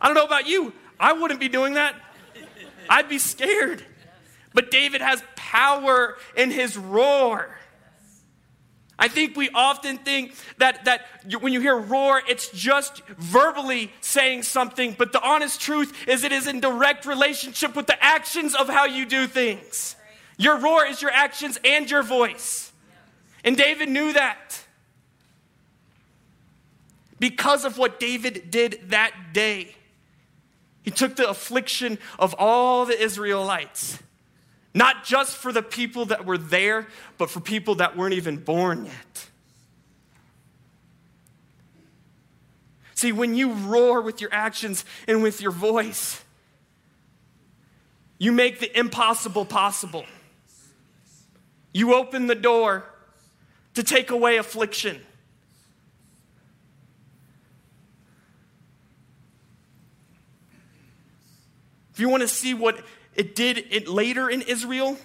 I 0.00 0.06
don't 0.06 0.14
know 0.14 0.24
about 0.24 0.46
you. 0.46 0.74
I 1.00 1.14
wouldn't 1.14 1.40
be 1.40 1.48
doing 1.48 1.74
that. 1.74 1.94
I'd 2.88 3.08
be 3.08 3.18
scared. 3.18 3.84
But 4.52 4.70
David 4.70 5.00
has 5.00 5.22
power 5.36 6.16
in 6.36 6.50
his 6.50 6.76
roar. 6.76 7.58
I 8.98 9.06
think 9.06 9.36
we 9.36 9.48
often 9.50 9.98
think 9.98 10.34
that, 10.56 10.84
that 10.86 11.06
when 11.40 11.52
you 11.52 11.60
hear 11.60 11.76
roar, 11.76 12.20
it's 12.28 12.50
just 12.50 13.04
verbally 13.06 13.92
saying 14.00 14.42
something, 14.42 14.96
but 14.98 15.12
the 15.12 15.22
honest 15.22 15.60
truth 15.60 15.94
is 16.08 16.24
it 16.24 16.32
is 16.32 16.48
in 16.48 16.58
direct 16.60 17.06
relationship 17.06 17.76
with 17.76 17.86
the 17.86 18.02
actions 18.02 18.56
of 18.56 18.68
how 18.68 18.86
you 18.86 19.06
do 19.06 19.28
things. 19.28 19.94
Your 20.36 20.58
roar 20.58 20.84
is 20.84 21.00
your 21.00 21.12
actions 21.12 21.58
and 21.64 21.88
your 21.88 22.02
voice. 22.02 22.72
And 23.44 23.56
David 23.56 23.88
knew 23.88 24.12
that. 24.12 24.64
Because 27.20 27.64
of 27.64 27.78
what 27.78 28.00
David 28.00 28.50
did 28.50 28.80
that 28.90 29.12
day, 29.32 29.74
he 30.82 30.90
took 30.90 31.16
the 31.16 31.28
affliction 31.28 31.98
of 32.18 32.34
all 32.38 32.84
the 32.84 33.00
Israelites 33.00 33.98
not 34.74 35.04
just 35.04 35.36
for 35.36 35.52
the 35.52 35.62
people 35.62 36.06
that 36.06 36.24
were 36.24 36.38
there, 36.38 36.86
but 37.16 37.30
for 37.30 37.40
people 37.40 37.76
that 37.76 37.96
weren't 37.96 38.14
even 38.14 38.36
born 38.36 38.86
yet. 38.86 39.26
See, 42.94 43.12
when 43.12 43.34
you 43.34 43.52
roar 43.52 44.00
with 44.00 44.20
your 44.20 44.32
actions 44.32 44.84
and 45.06 45.22
with 45.22 45.40
your 45.40 45.52
voice, 45.52 46.22
You 48.18 48.32
make 48.32 48.58
the 48.58 48.76
impossible 48.76 49.44
possible. 49.44 50.04
You 51.72 51.94
open 51.94 52.26
the 52.26 52.34
door 52.34 52.84
to 53.74 53.84
take 53.84 54.10
away 54.10 54.38
affliction. 54.38 55.00
If 61.92 62.00
you 62.00 62.08
want 62.08 62.22
to 62.22 62.28
see 62.28 62.54
what 62.54 62.84
it 63.18 63.34
did 63.34 63.58
it 63.70 63.88
later 63.88 64.30
in 64.30 64.40
Israel, 64.40 64.96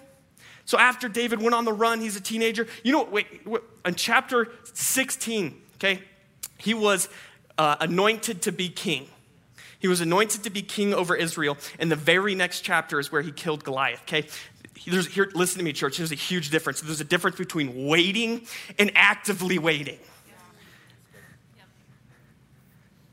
so 0.65 0.77
after 0.79 1.09
David 1.09 1.41
went 1.41 1.53
on 1.53 1.65
the 1.65 1.73
run, 1.73 1.99
he's 1.99 2.15
a 2.15 2.21
teenager. 2.21 2.67
You 2.83 2.93
know, 2.93 3.03
wait, 3.03 3.45
wait 3.45 3.61
in 3.85 3.95
chapter 3.95 4.47
16, 4.73 5.61
okay, 5.75 6.01
he 6.57 6.73
was 6.73 7.09
uh, 7.57 7.75
anointed 7.79 8.43
to 8.43 8.51
be 8.51 8.69
king. 8.69 9.07
He 9.79 9.89
was 9.89 9.99
anointed 9.99 10.43
to 10.43 10.49
be 10.49 10.61
king 10.61 10.93
over 10.93 11.13
Israel. 11.13 11.57
And 11.77 11.91
the 11.91 11.97
very 11.97 12.35
next 12.35 12.61
chapter 12.61 12.99
is 12.99 13.11
where 13.11 13.21
he 13.21 13.33
killed 13.33 13.65
Goliath, 13.65 14.01
okay? 14.03 14.27
There's, 14.87 15.07
here, 15.07 15.29
listen 15.33 15.57
to 15.59 15.65
me, 15.65 15.73
church. 15.73 15.97
There's 15.97 16.13
a 16.13 16.15
huge 16.15 16.49
difference. 16.49 16.79
There's 16.79 17.01
a 17.01 17.05
difference 17.05 17.35
between 17.35 17.87
waiting 17.87 18.47
and 18.79 18.91
actively 18.95 19.59
waiting. 19.59 19.99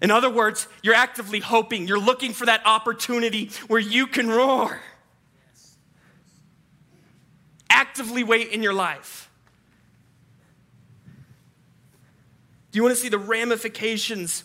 In 0.00 0.10
other 0.10 0.30
words, 0.30 0.68
you're 0.82 0.94
actively 0.94 1.40
hoping, 1.40 1.86
you're 1.86 1.98
looking 1.98 2.32
for 2.32 2.46
that 2.46 2.62
opportunity 2.64 3.50
where 3.66 3.80
you 3.80 4.06
can 4.06 4.30
roar. 4.30 4.80
Actively 7.70 8.22
wait 8.24 8.48
in 8.48 8.62
your 8.62 8.74
life. 8.74 9.30
Do 12.72 12.76
you 12.76 12.82
want 12.82 12.94
to 12.94 13.00
see 13.00 13.08
the 13.08 13.18
ramifications 13.18 14.44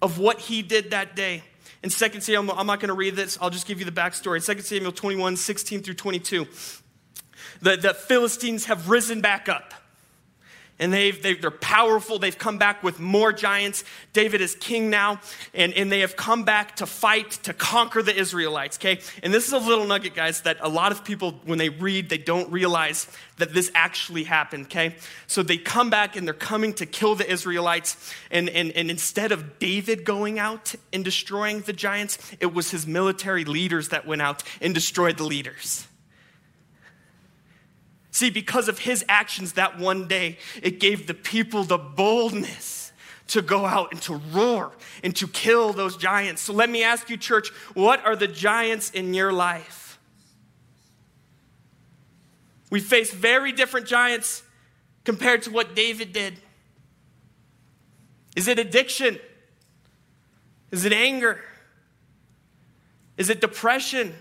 of 0.00 0.18
what 0.18 0.38
he 0.38 0.62
did 0.62 0.92
that 0.92 1.16
day? 1.16 1.42
In 1.82 1.90
2 1.90 2.20
Samuel, 2.20 2.54
I'm 2.56 2.66
not 2.66 2.80
going 2.80 2.88
to 2.88 2.94
read 2.94 3.16
this, 3.16 3.38
I'll 3.40 3.50
just 3.50 3.66
give 3.66 3.78
you 3.78 3.84
the 3.84 3.92
backstory. 3.92 4.44
2 4.44 4.60
Samuel 4.60 4.92
21, 4.92 5.36
16 5.36 5.82
through 5.82 5.94
22. 5.94 6.46
The, 7.62 7.76
the 7.76 7.94
Philistines 7.94 8.66
have 8.66 8.88
risen 8.88 9.20
back 9.20 9.48
up 9.48 9.74
and 10.80 10.92
they've, 10.92 11.22
they, 11.22 11.38
are 11.38 11.50
powerful. 11.50 12.18
They've 12.18 12.36
come 12.36 12.58
back 12.58 12.82
with 12.82 12.98
more 12.98 13.32
giants. 13.32 13.84
David 14.14 14.40
is 14.40 14.56
king 14.56 14.90
now, 14.90 15.20
and, 15.54 15.72
and 15.74 15.92
they 15.92 16.00
have 16.00 16.16
come 16.16 16.44
back 16.44 16.76
to 16.76 16.86
fight, 16.86 17.30
to 17.42 17.52
conquer 17.52 18.02
the 18.02 18.16
Israelites, 18.16 18.78
okay? 18.78 19.00
And 19.22 19.32
this 19.32 19.46
is 19.46 19.52
a 19.52 19.58
little 19.58 19.86
nugget, 19.86 20.14
guys, 20.14 20.40
that 20.40 20.56
a 20.60 20.68
lot 20.68 20.90
of 20.90 21.04
people, 21.04 21.32
when 21.44 21.58
they 21.58 21.68
read, 21.68 22.08
they 22.08 22.18
don't 22.18 22.50
realize 22.50 23.06
that 23.36 23.52
this 23.52 23.70
actually 23.74 24.24
happened, 24.24 24.66
okay? 24.66 24.96
So 25.26 25.42
they 25.42 25.58
come 25.58 25.90
back 25.90 26.16
and 26.16 26.26
they're 26.26 26.34
coming 26.34 26.72
to 26.74 26.86
kill 26.86 27.14
the 27.14 27.30
Israelites, 27.30 28.12
and, 28.30 28.48
and, 28.48 28.72
and 28.72 28.90
instead 28.90 29.32
of 29.32 29.58
David 29.58 30.04
going 30.04 30.38
out 30.38 30.74
and 30.94 31.04
destroying 31.04 31.60
the 31.60 31.74
giants, 31.74 32.18
it 32.40 32.54
was 32.54 32.70
his 32.70 32.86
military 32.86 33.44
leaders 33.44 33.90
that 33.90 34.06
went 34.06 34.22
out 34.22 34.42
and 34.62 34.74
destroyed 34.74 35.18
the 35.18 35.24
leaders. 35.24 35.86
See, 38.10 38.30
because 38.30 38.68
of 38.68 38.80
his 38.80 39.04
actions 39.08 39.52
that 39.52 39.78
one 39.78 40.08
day, 40.08 40.38
it 40.62 40.80
gave 40.80 41.06
the 41.06 41.14
people 41.14 41.64
the 41.64 41.78
boldness 41.78 42.92
to 43.28 43.42
go 43.42 43.64
out 43.64 43.92
and 43.92 44.02
to 44.02 44.14
roar 44.32 44.72
and 45.04 45.14
to 45.14 45.28
kill 45.28 45.72
those 45.72 45.96
giants. 45.96 46.42
So 46.42 46.52
let 46.52 46.68
me 46.68 46.82
ask 46.82 47.08
you, 47.08 47.16
church, 47.16 47.50
what 47.74 48.04
are 48.04 48.16
the 48.16 48.26
giants 48.26 48.90
in 48.90 49.14
your 49.14 49.32
life? 49.32 49.98
We 52.70 52.80
face 52.80 53.12
very 53.12 53.52
different 53.52 53.86
giants 53.86 54.42
compared 55.04 55.42
to 55.42 55.50
what 55.50 55.76
David 55.76 56.12
did. 56.12 56.34
Is 58.34 58.48
it 58.48 58.58
addiction? 58.58 59.18
Is 60.70 60.84
it 60.84 60.92
anger? 60.92 61.40
Is 63.16 63.28
it 63.28 63.40
depression? 63.40 64.14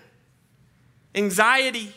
Anxiety? 1.15 1.93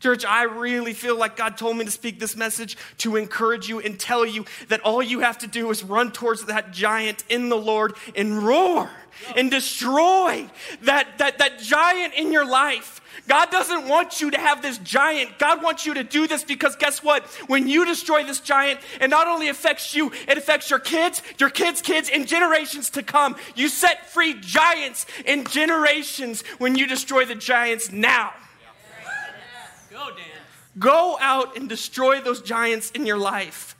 Church, 0.00 0.24
I 0.24 0.44
really 0.44 0.94
feel 0.94 1.16
like 1.16 1.36
God 1.36 1.58
told 1.58 1.76
me 1.76 1.84
to 1.84 1.90
speak 1.90 2.18
this 2.18 2.34
message 2.34 2.78
to 2.98 3.16
encourage 3.16 3.68
you 3.68 3.80
and 3.80 4.00
tell 4.00 4.24
you 4.24 4.46
that 4.68 4.80
all 4.80 5.02
you 5.02 5.20
have 5.20 5.36
to 5.38 5.46
do 5.46 5.70
is 5.70 5.84
run 5.84 6.10
towards 6.10 6.46
that 6.46 6.72
giant 6.72 7.22
in 7.28 7.50
the 7.50 7.56
Lord 7.56 7.94
and 8.16 8.42
roar 8.42 8.90
and 9.36 9.50
destroy 9.50 10.48
that, 10.82 11.18
that, 11.18 11.38
that 11.38 11.58
giant 11.60 12.14
in 12.14 12.32
your 12.32 12.46
life. 12.46 13.02
God 13.28 13.50
doesn't 13.50 13.88
want 13.88 14.22
you 14.22 14.30
to 14.30 14.38
have 14.38 14.62
this 14.62 14.78
giant. 14.78 15.38
God 15.38 15.62
wants 15.62 15.84
you 15.84 15.92
to 15.94 16.02
do 16.02 16.26
this 16.26 16.44
because 16.44 16.76
guess 16.76 17.02
what? 17.02 17.26
When 17.46 17.68
you 17.68 17.84
destroy 17.84 18.24
this 18.24 18.40
giant, 18.40 18.80
it 19.00 19.10
not 19.10 19.28
only 19.28 19.48
affects 19.48 19.94
you, 19.94 20.10
it 20.26 20.38
affects 20.38 20.70
your 20.70 20.78
kids, 20.78 21.22
your 21.38 21.50
kids' 21.50 21.82
kids, 21.82 22.08
and 22.08 22.26
generations 22.26 22.88
to 22.90 23.02
come. 23.02 23.36
You 23.54 23.68
set 23.68 24.10
free 24.10 24.40
giants 24.40 25.04
in 25.26 25.44
generations 25.44 26.42
when 26.56 26.76
you 26.76 26.86
destroy 26.86 27.26
the 27.26 27.34
giants 27.34 27.92
now. 27.92 28.32
Go, 30.00 30.10
Dan. 30.16 30.26
Go 30.78 31.18
out 31.20 31.56
and 31.56 31.68
destroy 31.68 32.20
those 32.20 32.40
giants 32.40 32.90
in 32.92 33.04
your 33.06 33.18
life. 33.18 33.76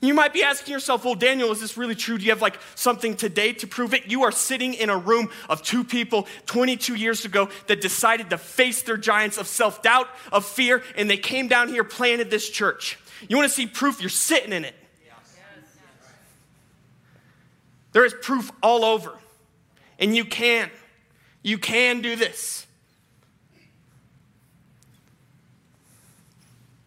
You 0.00 0.12
might 0.12 0.34
be 0.34 0.42
asking 0.42 0.70
yourself, 0.72 1.06
well, 1.06 1.14
Daniel, 1.14 1.50
is 1.50 1.60
this 1.60 1.78
really 1.78 1.94
true? 1.94 2.18
Do 2.18 2.24
you 2.24 2.30
have 2.30 2.42
like 2.42 2.58
something 2.74 3.16
today 3.16 3.54
to 3.54 3.66
prove 3.66 3.94
it? 3.94 4.06
You 4.06 4.24
are 4.24 4.32
sitting 4.32 4.74
in 4.74 4.90
a 4.90 4.98
room 4.98 5.30
of 5.48 5.62
two 5.62 5.82
people 5.82 6.28
22 6.44 6.94
years 6.94 7.24
ago 7.24 7.48
that 7.68 7.80
decided 7.80 8.28
to 8.30 8.36
face 8.36 8.82
their 8.82 8.98
giants 8.98 9.38
of 9.38 9.46
self 9.46 9.82
doubt, 9.82 10.08
of 10.30 10.44
fear, 10.44 10.82
and 10.94 11.08
they 11.08 11.16
came 11.16 11.48
down 11.48 11.68
here, 11.68 11.84
planted 11.84 12.30
this 12.30 12.50
church. 12.50 12.98
You 13.28 13.36
want 13.38 13.48
to 13.48 13.54
see 13.54 13.66
proof? 13.66 14.00
You're 14.02 14.10
sitting 14.10 14.52
in 14.52 14.66
it. 14.66 14.74
There 17.92 18.04
is 18.04 18.14
proof 18.20 18.50
all 18.62 18.84
over. 18.84 19.14
And 19.98 20.14
you 20.14 20.26
can. 20.26 20.68
You 21.42 21.56
can 21.56 22.02
do 22.02 22.14
this. 22.14 22.66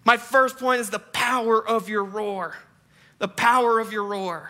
My 0.07 0.15
first 0.15 0.57
point 0.57 0.79
is 0.79 0.89
the 0.89 0.99
power 0.99 1.61
of 1.67 1.89
your 1.89 2.01
roar. 2.01 2.55
The 3.19 3.27
power 3.27 3.77
of 3.81 3.91
your 3.91 4.05
roar. 4.05 4.49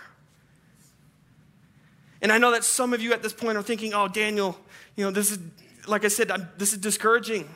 And 2.22 2.32
I 2.32 2.38
know 2.38 2.52
that 2.52 2.64
some 2.64 2.94
of 2.94 3.02
you 3.02 3.12
at 3.12 3.24
this 3.24 3.34
point 3.34 3.58
are 3.58 3.64
thinking, 3.64 3.92
oh, 3.96 4.08
Daniel, 4.08 4.56
you 4.96 5.04
know, 5.04 5.10
this 5.10 5.32
is, 5.32 5.40
like 5.88 6.06
I 6.06 6.10
said, 6.10 6.30
I'm, 6.30 6.48
this 6.60 6.74
is 6.74 6.78
discouraging. 6.78 7.50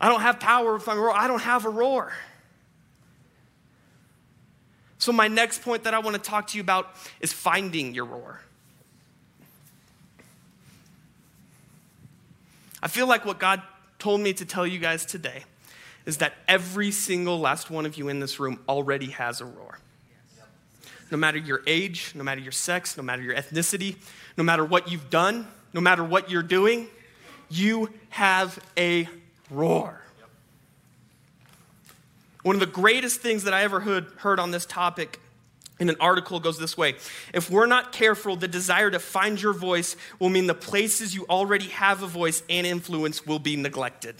I 0.00 0.08
don't 0.08 0.22
have 0.22 0.40
power 0.40 0.76
if 0.76 0.88
I'm 0.88 0.98
roar. 0.98 1.14
I 1.14 1.26
don't 1.26 1.42
have 1.42 1.66
a 1.66 1.68
roar. 1.68 2.14
So, 4.96 5.12
my 5.12 5.28
next 5.28 5.60
point 5.60 5.84
that 5.84 5.92
I 5.92 5.98
want 5.98 6.16
to 6.16 6.22
talk 6.22 6.46
to 6.48 6.56
you 6.56 6.62
about 6.62 6.88
is 7.20 7.34
finding 7.34 7.94
your 7.94 8.06
roar. 8.06 8.40
I 12.82 12.88
feel 12.88 13.06
like 13.06 13.26
what 13.26 13.38
God 13.38 13.60
told 13.98 14.22
me 14.22 14.32
to 14.32 14.46
tell 14.46 14.66
you 14.66 14.78
guys 14.78 15.04
today 15.04 15.44
is 16.06 16.18
that 16.18 16.34
every 16.48 16.90
single 16.90 17.38
last 17.38 17.70
one 17.70 17.84
of 17.84 17.98
you 17.98 18.08
in 18.08 18.20
this 18.20 18.40
room 18.40 18.60
already 18.68 19.10
has 19.10 19.40
a 19.40 19.44
roar. 19.44 19.78
No 21.10 21.18
matter 21.18 21.38
your 21.38 21.62
age, 21.66 22.12
no 22.14 22.24
matter 22.24 22.40
your 22.40 22.52
sex, 22.52 22.96
no 22.96 23.02
matter 23.02 23.22
your 23.22 23.34
ethnicity, 23.34 23.96
no 24.36 24.44
matter 24.44 24.64
what 24.64 24.90
you've 24.90 25.10
done, 25.10 25.46
no 25.72 25.80
matter 25.80 26.02
what 26.02 26.30
you're 26.30 26.42
doing, 26.42 26.88
you 27.48 27.90
have 28.10 28.58
a 28.76 29.08
roar. 29.50 30.00
One 32.42 32.56
of 32.56 32.60
the 32.60 32.66
greatest 32.66 33.20
things 33.20 33.44
that 33.44 33.52
I 33.52 33.62
ever 33.62 33.80
heard, 33.80 34.06
heard 34.18 34.38
on 34.38 34.52
this 34.52 34.66
topic 34.66 35.20
in 35.78 35.88
an 35.90 35.96
article 36.00 36.40
goes 36.40 36.58
this 36.58 36.76
way 36.76 36.94
If 37.34 37.50
we're 37.50 37.66
not 37.66 37.92
careful, 37.92 38.36
the 38.36 38.48
desire 38.48 38.90
to 38.90 38.98
find 38.98 39.40
your 39.40 39.52
voice 39.52 39.96
will 40.18 40.28
mean 40.28 40.46
the 40.46 40.54
places 40.54 41.14
you 41.14 41.26
already 41.28 41.68
have 41.68 42.02
a 42.02 42.06
voice 42.06 42.42
and 42.48 42.66
influence 42.66 43.26
will 43.26 43.38
be 43.38 43.56
neglected. 43.56 44.16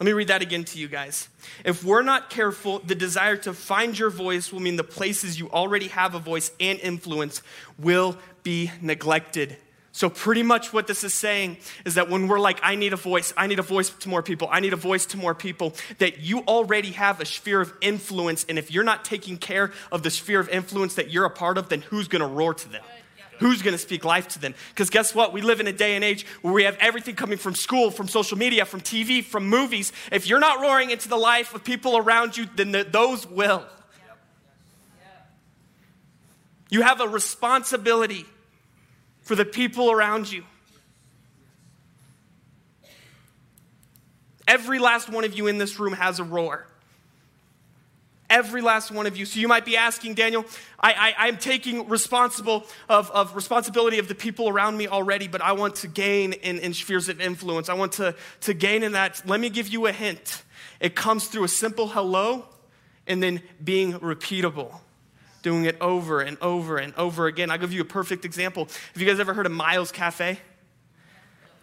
Let 0.00 0.06
me 0.06 0.12
read 0.14 0.28
that 0.28 0.40
again 0.40 0.64
to 0.64 0.78
you 0.78 0.88
guys. 0.88 1.28
If 1.62 1.84
we're 1.84 2.00
not 2.00 2.30
careful, 2.30 2.78
the 2.78 2.94
desire 2.94 3.36
to 3.36 3.52
find 3.52 3.98
your 3.98 4.08
voice 4.08 4.50
will 4.50 4.60
mean 4.60 4.76
the 4.76 4.82
places 4.82 5.38
you 5.38 5.50
already 5.50 5.88
have 5.88 6.14
a 6.14 6.18
voice 6.18 6.50
and 6.58 6.80
influence 6.80 7.42
will 7.78 8.16
be 8.42 8.70
neglected. 8.80 9.58
So, 9.92 10.08
pretty 10.08 10.42
much 10.42 10.72
what 10.72 10.86
this 10.86 11.04
is 11.04 11.12
saying 11.12 11.58
is 11.84 11.96
that 11.96 12.08
when 12.08 12.28
we're 12.28 12.38
like, 12.38 12.60
I 12.62 12.76
need 12.76 12.94
a 12.94 12.96
voice, 12.96 13.34
I 13.36 13.46
need 13.46 13.58
a 13.58 13.62
voice 13.62 13.90
to 13.90 14.08
more 14.08 14.22
people, 14.22 14.48
I 14.50 14.60
need 14.60 14.72
a 14.72 14.76
voice 14.76 15.04
to 15.06 15.18
more 15.18 15.34
people, 15.34 15.74
that 15.98 16.20
you 16.20 16.38
already 16.44 16.92
have 16.92 17.20
a 17.20 17.26
sphere 17.26 17.60
of 17.60 17.74
influence. 17.82 18.46
And 18.48 18.58
if 18.58 18.70
you're 18.70 18.84
not 18.84 19.04
taking 19.04 19.36
care 19.36 19.70
of 19.92 20.02
the 20.02 20.10
sphere 20.10 20.40
of 20.40 20.48
influence 20.48 20.94
that 20.94 21.10
you're 21.10 21.26
a 21.26 21.30
part 21.30 21.58
of, 21.58 21.68
then 21.68 21.82
who's 21.82 22.08
gonna 22.08 22.28
roar 22.28 22.54
to 22.54 22.68
them? 22.70 22.84
Who's 23.40 23.62
going 23.62 23.72
to 23.72 23.78
speak 23.78 24.04
life 24.04 24.28
to 24.28 24.38
them? 24.38 24.54
Because 24.68 24.90
guess 24.90 25.14
what? 25.14 25.32
We 25.32 25.40
live 25.40 25.60
in 25.60 25.66
a 25.66 25.72
day 25.72 25.94
and 25.94 26.04
age 26.04 26.26
where 26.42 26.52
we 26.52 26.64
have 26.64 26.76
everything 26.78 27.16
coming 27.16 27.38
from 27.38 27.54
school, 27.54 27.90
from 27.90 28.06
social 28.06 28.36
media, 28.36 28.66
from 28.66 28.82
TV, 28.82 29.24
from 29.24 29.48
movies. 29.48 29.92
If 30.12 30.28
you're 30.28 30.40
not 30.40 30.60
roaring 30.60 30.90
into 30.90 31.08
the 31.08 31.16
life 31.16 31.54
of 31.54 31.64
people 31.64 31.96
around 31.96 32.36
you, 32.36 32.46
then 32.54 32.70
the, 32.72 32.84
those 32.84 33.26
will. 33.26 33.64
You 36.68 36.82
have 36.82 37.00
a 37.00 37.08
responsibility 37.08 38.26
for 39.22 39.34
the 39.34 39.46
people 39.46 39.90
around 39.90 40.30
you. 40.30 40.44
Every 44.46 44.78
last 44.78 45.08
one 45.08 45.24
of 45.24 45.36
you 45.36 45.46
in 45.46 45.58
this 45.58 45.78
room 45.80 45.94
has 45.94 46.18
a 46.18 46.24
roar. 46.24 46.66
Every 48.30 48.62
last 48.62 48.90
one 48.90 49.06
of 49.06 49.16
you. 49.16 49.26
So 49.26 49.40
you 49.40 49.48
might 49.48 49.66
be 49.66 49.76
asking, 49.76 50.14
Daniel, 50.14 50.46
I, 50.78 51.14
I, 51.18 51.28
am 51.28 51.36
taking 51.36 51.88
responsible 51.88 52.64
of, 52.88 53.10
of 53.10 53.34
responsibility 53.34 53.98
of 53.98 54.08
the 54.08 54.14
people 54.14 54.48
around 54.48 54.76
me 54.78 54.88
already, 54.88 55.28
but 55.28 55.42
I 55.42 55.52
want 55.52 55.74
to 55.76 55.88
gain 55.88 56.32
in, 56.32 56.58
in 56.60 56.72
spheres 56.72 57.08
of 57.08 57.20
influence. 57.20 57.68
I 57.68 57.74
want 57.74 57.92
to, 57.94 58.14
to 58.42 58.54
gain 58.54 58.82
in 58.82 58.92
that. 58.92 59.22
Let 59.26 59.40
me 59.40 59.50
give 59.50 59.68
you 59.68 59.86
a 59.86 59.92
hint. 59.92 60.44
It 60.78 60.94
comes 60.94 61.26
through 61.26 61.44
a 61.44 61.48
simple 61.48 61.88
hello 61.88 62.46
and 63.06 63.22
then 63.22 63.42
being 63.62 63.94
repeatable 63.94 64.80
doing 65.42 65.64
it 65.64 65.76
over 65.80 66.20
and 66.20 66.36
over 66.40 66.76
and 66.76 66.94
over 66.96 67.26
again. 67.26 67.50
I'll 67.50 67.58
give 67.58 67.72
you 67.72 67.80
a 67.80 67.86
perfect 67.86 68.24
example. 68.24 68.66
Have 68.92 69.00
you 69.00 69.06
guys 69.06 69.18
ever 69.20 69.32
heard 69.32 69.46
of 69.46 69.52
Miles 69.52 69.90
Cafe? 69.90 70.38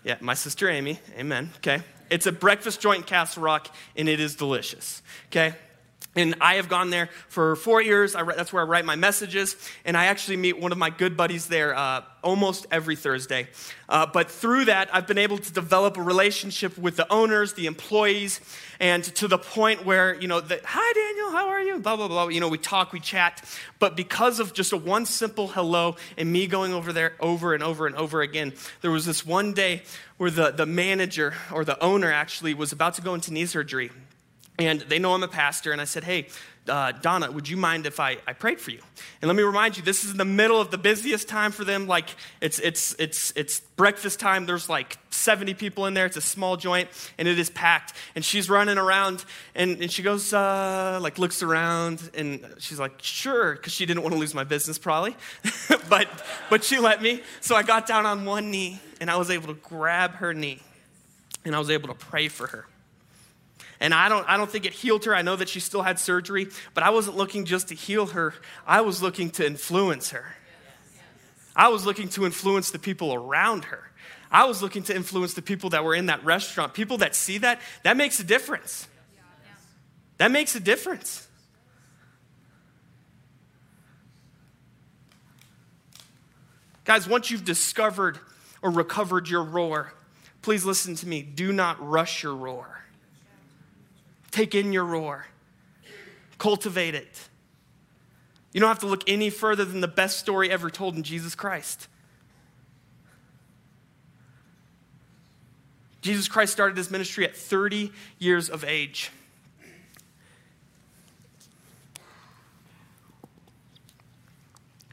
Yeah, 0.04 0.18
my 0.20 0.34
sister 0.34 0.70
Amy. 0.70 1.00
Amen. 1.18 1.52
Okay. 1.58 1.82
It's 2.10 2.26
a 2.26 2.32
breakfast 2.32 2.80
joint 2.80 3.00
in 3.00 3.04
Castle 3.04 3.44
Rock, 3.44 3.74
and 3.96 4.08
it 4.08 4.20
is 4.20 4.36
delicious. 4.36 5.02
Okay. 5.28 5.54
And 6.18 6.34
I 6.42 6.56
have 6.56 6.68
gone 6.68 6.90
there 6.90 7.10
for 7.30 7.56
four 7.56 7.80
years. 7.80 8.16
I, 8.16 8.24
that's 8.24 8.52
where 8.52 8.64
I 8.64 8.66
write 8.66 8.86
my 8.86 8.96
messages. 8.96 9.56
And 9.86 9.96
I 9.96 10.06
actually 10.06 10.38
meet 10.38 10.60
one 10.60 10.72
of 10.72 10.78
my 10.80 10.90
good 10.90 11.16
buddies 11.16 11.46
there 11.46 11.76
uh, 11.76 12.02
almost 12.24 12.66
every 12.72 12.96
Thursday. 12.96 13.48
Uh, 13.88 14.08
but 14.08 14.32
through 14.32 14.66
that, 14.66 14.90
I've 14.92 15.06
been 15.06 15.20
able 15.20 15.38
to 15.38 15.54
develop 15.54 15.96
a 15.96 16.02
relationship 16.02 16.76
with 16.76 16.98
the 16.98 17.12
owners, 17.14 17.54
the 17.54 17.68
employees, 17.68 18.42
and 18.80 19.04
to 19.04 19.28
the 19.28 19.38
point 19.38 19.86
where, 19.86 20.16
you 20.16 20.28
know, 20.28 20.42
the, 20.42 20.60
hi, 20.66 20.94
Daniel, 20.94 21.32
how 21.32 21.50
are 21.50 21.62
you? 21.62 21.78
Blah, 21.80 21.96
blah, 21.96 22.08
blah. 22.08 22.28
You 22.30 22.40
know, 22.40 22.50
we 22.50 22.58
talk, 22.58 22.94
we 22.94 23.00
chat. 23.00 23.44
But 23.78 23.96
because 23.96 24.40
of 24.40 24.54
just 24.54 24.74
a 24.74 24.78
one 24.78 25.06
simple 25.06 25.48
hello 25.48 25.98
and 26.18 26.32
me 26.32 26.48
going 26.48 26.74
over 26.74 26.92
there 26.92 27.14
over 27.20 27.54
and 27.54 27.62
over 27.62 27.86
and 27.86 27.96
over 27.96 28.24
again, 28.24 28.54
there 28.82 28.92
was 28.92 29.06
this 29.06 29.24
one 29.24 29.54
day 29.54 29.84
where 30.18 30.32
the, 30.32 30.50
the 30.50 30.66
manager 30.66 31.36
or 31.54 31.64
the 31.64 31.82
owner 31.82 32.12
actually 32.12 32.56
was 32.56 32.72
about 32.72 32.96
to 32.96 33.04
go 33.04 33.14
into 33.14 33.32
knee 33.32 33.46
surgery 33.46 33.92
and 34.60 34.82
they 34.82 35.00
know 35.00 35.14
I'm 35.14 35.24
a 35.24 35.28
pastor, 35.28 35.72
and 35.72 35.80
I 35.80 35.86
said, 35.86 36.04
Hey, 36.04 36.28
uh, 36.68 36.92
Donna, 36.92 37.32
would 37.32 37.48
you 37.48 37.58
mind 37.58 37.86
if 37.86 38.00
I, 38.00 38.18
I 38.28 38.34
prayed 38.34 38.60
for 38.60 38.72
you? 38.72 38.80
And 39.22 39.30
let 39.30 39.36
me 39.36 39.44
remind 39.44 39.78
you, 39.78 39.84
this 39.84 40.04
is 40.04 40.12
in 40.12 40.18
the 40.18 40.26
middle 40.26 40.60
of 40.60 40.72
the 40.72 40.78
busiest 40.78 41.28
time 41.30 41.52
for 41.52 41.64
them. 41.64 41.88
Like, 41.88 42.10
it's, 42.42 42.60
it's, 42.60 42.96
it's, 43.00 43.32
it's 43.36 43.60
breakfast 43.60 44.20
time. 44.20 44.46
There's 44.46 44.68
like 44.68 44.98
70 45.12 45.54
people 45.54 45.86
in 45.86 45.94
there. 45.94 46.06
It's 46.06 46.18
a 46.18 46.22
small 46.22 46.58
joint, 46.58 46.90
and 47.18 47.28
it 47.28 47.40
is 47.40 47.50
packed. 47.50 47.94
And 48.16 48.26
she's 48.26 48.50
running 48.50 48.78
around, 48.78 49.24
and, 49.56 49.82
and 49.82 49.92
she 49.92 50.04
goes, 50.04 50.34
uh, 50.34 51.00
like, 51.02 51.20
looks 51.20 51.42
around, 51.44 52.10
and 52.14 52.46
she's 52.60 52.80
like, 52.80 53.02
Sure, 53.02 53.54
because 53.54 53.74
she 53.74 53.86
didn't 53.86 54.04
want 54.04 54.14
to 54.14 54.20
lose 54.20 54.34
my 54.34 54.44
business, 54.44 54.78
probably. 54.78 55.16
but, 55.90 56.08
but 56.50 56.64
she 56.64 56.80
let 56.80 57.02
me. 57.02 57.22
So 57.42 57.56
I 57.56 57.64
got 57.64 57.88
down 57.88 58.06
on 58.06 58.26
one 58.26 58.52
knee, 58.52 58.80
and 59.00 59.10
I 59.10 59.18
was 59.18 59.30
able 59.30 59.48
to 59.48 59.60
grab 59.62 60.16
her 60.16 60.34
knee, 60.34 60.62
and 61.46 61.56
I 61.56 61.60
was 61.60 61.70
able 61.70 61.90
to 61.90 61.96
pray 61.96 62.28
for 62.28 62.48
her. 62.48 62.66
And 63.80 63.94
I 63.94 64.10
don't, 64.10 64.28
I 64.28 64.38
don't 64.38 64.50
think 64.50 64.66
it 64.66 64.74
healed 64.74 65.06
her. 65.06 65.16
I 65.16 65.22
know 65.22 65.36
that 65.36 65.50
she 65.50 65.60
still 65.60 65.84
had 65.84 66.00
surgery, 66.00 66.48
but 66.74 66.84
I 66.84 66.90
wasn't 66.90 67.18
looking 67.18 67.46
just 67.46 67.68
to 67.70 67.76
heal 67.76 68.08
her, 68.08 68.34
I 68.66 68.82
was 68.82 69.02
looking 69.02 69.30
to 69.32 69.46
influence 69.46 70.12
her. 70.12 70.36
I 71.56 71.70
was 71.70 71.86
looking 71.86 72.08
to 72.10 72.26
influence 72.26 72.72
the 72.72 72.80
people 72.80 73.14
around 73.14 73.66
her. 73.66 73.92
I 74.32 74.46
was 74.46 74.62
looking 74.62 74.84
to 74.84 74.96
influence 74.96 75.34
the 75.34 75.42
people 75.42 75.72
that 75.72 75.84
were 75.84 75.96
in 75.96 76.08
that 76.08 76.24
restaurant. 76.24 76.74
People 76.74 76.98
that 76.98 77.16
see 77.16 77.40
that, 77.40 77.62
that 77.84 77.98
makes 77.98 78.20
a 78.20 78.24
difference. 78.24 78.88
That 80.18 80.32
makes 80.32 80.56
a 80.56 80.60
difference. 80.60 81.28
Guys, 86.84 87.08
once 87.08 87.30
you've 87.30 87.46
discovered 87.46 88.20
or 88.62 88.72
recovered 88.72 89.28
your 89.28 89.44
roar, 89.44 89.94
please 90.42 90.66
listen 90.66 90.96
to 90.96 91.08
me. 91.08 91.22
Do 91.22 91.52
not 91.52 91.86
rush 91.86 92.24
your 92.24 92.36
roar. 92.36 92.82
Take 94.38 94.54
in 94.54 94.72
your 94.72 94.86
roar, 94.86 95.26
cultivate 96.38 96.94
it. 96.94 97.28
You 98.54 98.60
don't 98.60 98.68
have 98.68 98.78
to 98.82 98.86
look 98.86 99.02
any 99.08 99.32
further 99.32 99.66
than 99.66 99.82
the 99.82 99.88
best 99.88 100.20
story 100.20 100.52
ever 100.52 100.70
told 100.70 100.96
in 100.96 101.02
Jesus 101.02 101.34
Christ. 101.34 101.88
Jesus 106.02 106.28
Christ 106.28 106.54
started 106.54 106.78
his 106.78 106.92
ministry 106.92 107.26
at 107.26 107.36
30 107.36 107.92
years 108.20 108.48
of 108.48 108.64
age. 108.64 109.10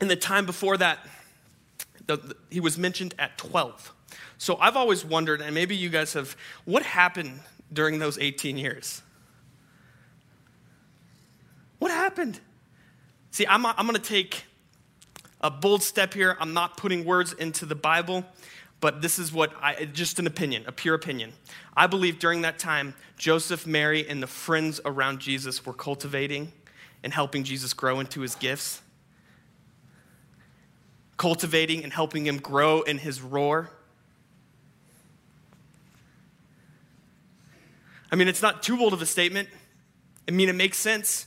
In 0.00 0.08
the 0.08 0.16
time 0.16 0.46
before 0.46 0.78
that, 0.78 1.00
the, 2.06 2.16
the, 2.16 2.36
he 2.48 2.60
was 2.60 2.78
mentioned 2.78 3.14
at 3.18 3.36
12. 3.36 3.92
So 4.38 4.56
I've 4.56 4.78
always 4.78 5.04
wondered, 5.04 5.42
and 5.42 5.54
maybe 5.54 5.76
you 5.76 5.90
guys 5.90 6.14
have, 6.14 6.34
what 6.64 6.82
happened 6.82 7.40
during 7.70 7.98
those 7.98 8.18
18 8.18 8.56
years? 8.56 9.02
What 11.78 11.90
happened? 11.90 12.40
See, 13.30 13.46
I'm, 13.46 13.66
I'm 13.66 13.86
going 13.86 13.94
to 13.94 13.98
take 13.98 14.44
a 15.40 15.50
bold 15.50 15.82
step 15.82 16.14
here. 16.14 16.36
I'm 16.40 16.54
not 16.54 16.76
putting 16.76 17.04
words 17.04 17.32
into 17.32 17.66
the 17.66 17.74
Bible, 17.74 18.24
but 18.80 19.02
this 19.02 19.18
is 19.18 19.32
what 19.32 19.52
I, 19.60 19.86
just 19.86 20.18
an 20.18 20.26
opinion, 20.26 20.64
a 20.66 20.72
pure 20.72 20.94
opinion. 20.94 21.32
I 21.76 21.86
believe 21.86 22.18
during 22.18 22.42
that 22.42 22.58
time, 22.58 22.94
Joseph, 23.18 23.66
Mary, 23.66 24.08
and 24.08 24.22
the 24.22 24.26
friends 24.26 24.80
around 24.84 25.18
Jesus 25.18 25.66
were 25.66 25.72
cultivating 25.72 26.52
and 27.02 27.12
helping 27.12 27.44
Jesus 27.44 27.74
grow 27.74 28.00
into 28.00 28.20
his 28.20 28.34
gifts, 28.34 28.80
cultivating 31.16 31.84
and 31.84 31.92
helping 31.92 32.26
him 32.26 32.38
grow 32.38 32.82
in 32.82 32.98
his 32.98 33.20
roar. 33.20 33.70
I 38.10 38.16
mean, 38.16 38.28
it's 38.28 38.42
not 38.42 38.62
too 38.62 38.76
bold 38.76 38.92
of 38.92 39.02
a 39.02 39.06
statement. 39.06 39.48
I 40.28 40.30
mean, 40.30 40.48
it 40.48 40.54
makes 40.54 40.78
sense. 40.78 41.26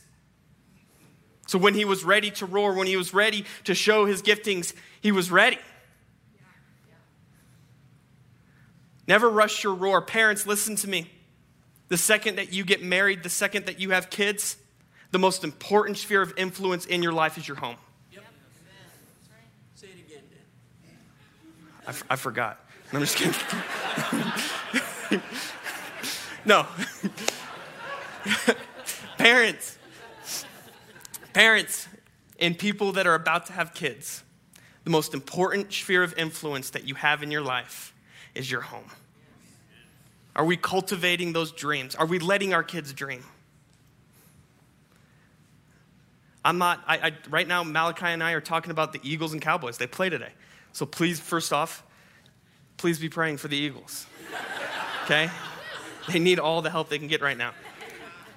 So 1.48 1.58
when 1.58 1.72
he 1.72 1.86
was 1.86 2.04
ready 2.04 2.30
to 2.32 2.46
roar, 2.46 2.74
when 2.74 2.86
he 2.86 2.98
was 2.98 3.14
ready 3.14 3.46
to 3.64 3.74
show 3.74 4.04
his 4.04 4.20
giftings, 4.20 4.74
he 5.00 5.12
was 5.12 5.30
ready. 5.30 5.58
Never 9.06 9.30
rush 9.30 9.64
your 9.64 9.72
roar. 9.72 10.02
Parents, 10.02 10.46
listen 10.46 10.76
to 10.76 10.88
me. 10.88 11.10
The 11.88 11.96
second 11.96 12.36
that 12.36 12.52
you 12.52 12.64
get 12.64 12.82
married, 12.82 13.22
the 13.22 13.30
second 13.30 13.64
that 13.64 13.80
you 13.80 13.90
have 13.90 14.10
kids, 14.10 14.58
the 15.10 15.18
most 15.18 15.42
important 15.42 15.96
sphere 15.96 16.20
of 16.20 16.34
influence 16.36 16.84
in 16.84 17.02
your 17.02 17.12
life 17.12 17.38
is 17.38 17.48
your 17.48 17.56
home. 17.56 17.76
Yep. 18.12 18.24
Say 19.74 19.86
it 19.86 20.06
again, 20.06 20.24
I, 21.86 21.88
f- 21.88 22.04
I 22.10 22.16
forgot. 22.16 22.62
I'm 22.92 23.00
just 23.00 23.16
kidding. 23.16 23.32
no. 26.44 26.66
Parents, 29.16 29.77
Parents 31.32 31.88
and 32.38 32.58
people 32.58 32.92
that 32.92 33.06
are 33.06 33.14
about 33.14 33.46
to 33.46 33.52
have 33.52 33.74
kids, 33.74 34.22
the 34.84 34.90
most 34.90 35.14
important 35.14 35.72
sphere 35.72 36.02
of 36.02 36.16
influence 36.16 36.70
that 36.70 36.86
you 36.86 36.94
have 36.94 37.22
in 37.22 37.30
your 37.30 37.42
life 37.42 37.94
is 38.34 38.50
your 38.50 38.62
home. 38.62 38.90
Are 40.34 40.44
we 40.44 40.56
cultivating 40.56 41.32
those 41.32 41.52
dreams? 41.52 41.94
Are 41.94 42.06
we 42.06 42.18
letting 42.18 42.54
our 42.54 42.62
kids 42.62 42.92
dream? 42.92 43.24
I'm 46.44 46.58
not, 46.58 46.82
I, 46.86 47.08
I, 47.08 47.12
right 47.28 47.46
now, 47.46 47.62
Malachi 47.64 48.06
and 48.06 48.22
I 48.22 48.32
are 48.32 48.40
talking 48.40 48.70
about 48.70 48.92
the 48.92 49.00
Eagles 49.02 49.32
and 49.32 49.42
Cowboys. 49.42 49.76
They 49.76 49.88
play 49.88 50.08
today. 50.08 50.30
So 50.72 50.86
please, 50.86 51.18
first 51.18 51.52
off, 51.52 51.82
please 52.76 52.98
be 52.98 53.08
praying 53.08 53.38
for 53.38 53.48
the 53.48 53.56
Eagles. 53.56 54.06
Okay? 55.04 55.30
They 56.06 56.18
need 56.18 56.38
all 56.38 56.60
the 56.60 56.68
help 56.68 56.90
they 56.90 56.98
can 56.98 57.08
get 57.08 57.22
right 57.22 57.36
now. 57.38 57.52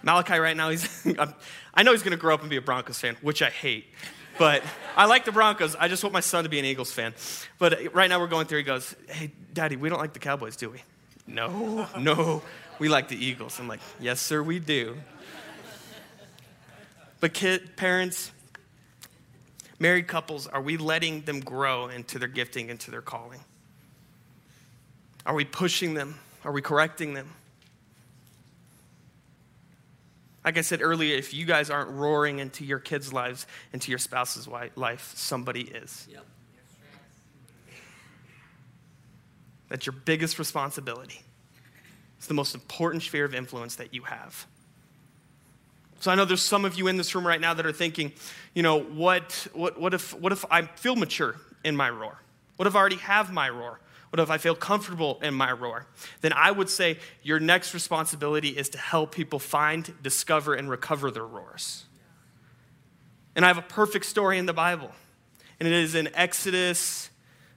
Malachi 0.04 0.38
right 0.40 0.58
now, 0.58 0.70
he's, 0.70 1.06
I 1.74 1.84
know 1.84 1.92
he's 1.92 2.04
going 2.04 2.12
to 2.12 2.18
grow 2.18 2.34
up 2.34 2.42
and 2.42 2.50
be 2.50 2.58
a 2.58 2.62
Broncos 2.62 3.00
fan, 3.00 3.18
which 3.22 3.42
I 3.42 3.50
hate. 3.50 3.86
But 4.38 4.64
I 4.96 5.06
like 5.06 5.26
the 5.26 5.32
Broncos. 5.32 5.76
I 5.76 5.88
just 5.88 6.04
want 6.04 6.14
my 6.14 6.20
son 6.20 6.46
to 6.46 6.50
be 6.50 6.58
an 6.58 6.66
Eagles 6.66 6.92
fan. 6.92 7.14
But 7.60 7.94
right 7.94 8.10
now 8.10 8.20
we're 8.20 8.28
going 8.28 8.48
through, 8.48 8.60
he 8.60 8.64
goes, 8.64 8.96
Hey, 9.10 9.32
Daddy, 9.54 9.76
we 9.76 9.90
don't 9.90 10.00
like 10.00 10.14
the 10.14 10.20
Cowboys, 10.20 10.56
do 10.56 10.70
we? 10.70 10.82
No, 11.28 11.88
no, 12.00 12.42
we 12.80 12.90
like 12.90 13.08
the 13.08 13.24
Eagles. 13.24 13.60
I'm 13.60 13.68
like, 13.68 13.82
Yes, 14.00 14.20
sir, 14.20 14.42
we 14.42 14.60
do. 14.60 14.98
But 17.20 17.34
kid, 17.34 17.76
parents, 17.76 18.32
married 19.80 20.08
couples, 20.08 20.48
are 20.48 20.62
we 20.62 20.78
letting 20.78 21.22
them 21.22 21.40
grow 21.40 21.88
into 21.88 22.18
their 22.18 22.28
gifting, 22.28 22.70
into 22.70 22.90
their 22.90 23.02
calling? 23.02 23.42
Are 25.26 25.36
we 25.36 25.46
pushing 25.46 25.94
them? 25.94 26.20
Are 26.44 26.52
we 26.52 26.64
correcting 26.64 27.14
them? 27.14 27.30
Like 30.44 30.58
I 30.58 30.62
said 30.62 30.82
earlier, 30.82 31.16
if 31.16 31.34
you 31.34 31.46
guys 31.46 31.70
aren't 31.70 31.92
roaring 31.92 32.40
into 32.40 32.66
your 32.66 32.80
kids' 32.80 33.14
lives, 33.14 33.46
into 33.74 33.92
your 33.92 34.00
spouse's 34.00 34.48
life, 34.48 35.12
somebody 35.16 35.62
is. 35.62 36.08
Yep. 36.12 36.26
That's 39.70 39.86
your 39.86 39.94
biggest 39.94 40.40
responsibility. 40.40 41.22
It's 42.18 42.28
the 42.28 42.34
most 42.34 42.56
important 42.56 43.04
sphere 43.04 43.26
of 43.26 43.34
influence 43.34 43.76
that 43.76 43.94
you 43.94 44.04
have. 44.04 44.46
So 46.02 46.12
I 46.12 46.16
know 46.16 46.26
there's 46.26 46.42
some 46.42 46.66
of 46.66 46.76
you 46.76 46.88
in 46.88 46.98
this 46.98 47.14
room 47.14 47.26
right 47.26 47.40
now 47.40 47.54
that 47.54 47.66
are 47.66 47.72
thinking, 47.72 48.12
you 48.54 48.64
know, 48.64 48.82
what, 48.82 49.48
what, 49.54 49.80
what, 49.80 49.94
if, 49.94 50.14
what 50.20 50.32
if 50.32 50.44
I 50.52 50.64
feel 50.64 50.96
mature 50.96 51.36
in 51.64 51.76
my 51.76 51.90
roar? 51.90 52.18
What 52.58 52.68
if 52.68 52.76
I 52.76 52.80
already 52.80 52.98
have 52.98 53.32
my 53.32 53.50
roar? 53.50 53.80
What 54.12 54.20
if 54.20 54.30
I 54.30 54.38
feel 54.38 54.56
comfortable 54.56 55.20
in 55.24 55.34
my 55.34 55.54
roar? 55.54 55.88
Then 56.20 56.34
I 56.34 56.52
would 56.52 56.70
say 56.70 57.00
your 57.24 57.40
next 57.40 57.74
responsibility 57.74 58.50
is 58.50 58.68
to 58.70 58.78
help 58.78 59.16
people 59.16 59.40
find, 59.40 59.94
discover, 60.04 60.54
and 60.54 60.70
recover 60.70 61.12
their 61.12 61.26
roars. 61.26 61.86
And 63.38 63.46
I 63.46 63.48
have 63.48 63.58
a 63.58 63.64
perfect 63.64 64.06
story 64.06 64.38
in 64.38 64.46
the 64.46 64.54
Bible. 64.54 64.92
And 65.60 65.68
it 65.68 65.74
is 65.74 65.96
in 65.96 66.10
Exodus, 66.14 67.10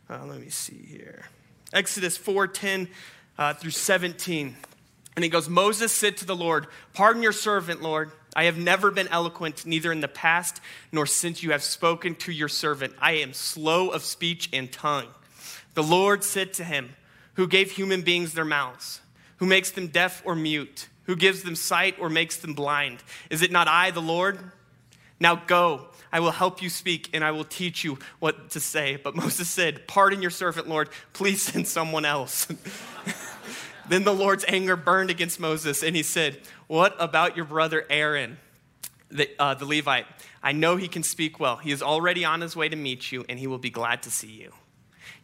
uh, 0.08 0.24
let 0.26 0.40
me 0.40 0.48
see 0.48 0.76
here. 0.76 1.24
Exodus 1.72 2.16
4 2.16 2.46
10 2.46 2.88
uh, 3.36 3.54
through 3.54 3.72
17. 3.72 4.54
And 5.16 5.24
he 5.24 5.28
goes, 5.28 5.48
Moses 5.48 5.92
said 5.92 6.16
to 6.18 6.24
the 6.24 6.36
Lord, 6.36 6.68
Pardon 6.92 7.22
your 7.22 7.32
servant, 7.32 7.82
Lord. 7.82 8.12
I 8.36 8.44
have 8.44 8.58
never 8.58 8.90
been 8.90 9.08
eloquent, 9.08 9.66
neither 9.66 9.90
in 9.90 10.00
the 10.00 10.08
past 10.08 10.60
nor 10.92 11.06
since 11.06 11.42
you 11.42 11.52
have 11.52 11.62
spoken 11.62 12.14
to 12.16 12.32
your 12.32 12.48
servant. 12.48 12.94
I 13.00 13.12
am 13.14 13.32
slow 13.32 13.90
of 13.90 14.04
speech 14.04 14.50
and 14.52 14.72
tongue. 14.72 15.08
The 15.74 15.82
Lord 15.82 16.24
said 16.24 16.52
to 16.54 16.64
him, 16.64 16.96
Who 17.34 17.46
gave 17.46 17.72
human 17.72 18.02
beings 18.02 18.34
their 18.34 18.44
mouths? 18.44 19.00
Who 19.38 19.46
makes 19.46 19.70
them 19.70 19.88
deaf 19.88 20.22
or 20.24 20.34
mute? 20.34 20.88
Who 21.04 21.16
gives 21.16 21.42
them 21.42 21.56
sight 21.56 21.96
or 22.00 22.08
makes 22.08 22.38
them 22.38 22.54
blind? 22.54 23.02
Is 23.28 23.42
it 23.42 23.52
not 23.52 23.68
I, 23.68 23.90
the 23.90 24.00
Lord? 24.00 24.38
Now 25.20 25.36
go, 25.36 25.88
I 26.12 26.20
will 26.20 26.30
help 26.30 26.62
you 26.62 26.70
speak, 26.70 27.10
and 27.12 27.24
I 27.24 27.30
will 27.32 27.44
teach 27.44 27.84
you 27.84 27.98
what 28.20 28.50
to 28.50 28.60
say. 28.60 28.96
But 28.96 29.16
Moses 29.16 29.50
said, 29.50 29.86
Pardon 29.86 30.22
your 30.22 30.30
servant, 30.30 30.68
Lord. 30.68 30.88
Please 31.12 31.42
send 31.42 31.66
someone 31.66 32.04
else. 32.04 32.46
then 33.88 34.04
the 34.04 34.14
Lord's 34.14 34.44
anger 34.48 34.76
burned 34.76 35.10
against 35.10 35.40
Moses, 35.40 35.82
and 35.82 35.96
he 35.96 36.02
said, 36.02 36.40
What 36.68 36.94
about 36.98 37.36
your 37.36 37.44
brother 37.44 37.84
Aaron, 37.90 38.38
the, 39.10 39.28
uh, 39.38 39.54
the 39.54 39.66
Levite? 39.66 40.06
I 40.42 40.52
know 40.52 40.76
he 40.76 40.88
can 40.88 41.02
speak 41.02 41.40
well. 41.40 41.56
He 41.56 41.72
is 41.72 41.82
already 41.82 42.24
on 42.24 42.40
his 42.40 42.54
way 42.54 42.68
to 42.68 42.76
meet 42.76 43.10
you, 43.10 43.24
and 43.28 43.38
he 43.38 43.46
will 43.46 43.58
be 43.58 43.70
glad 43.70 44.02
to 44.04 44.10
see 44.10 44.30
you. 44.30 44.52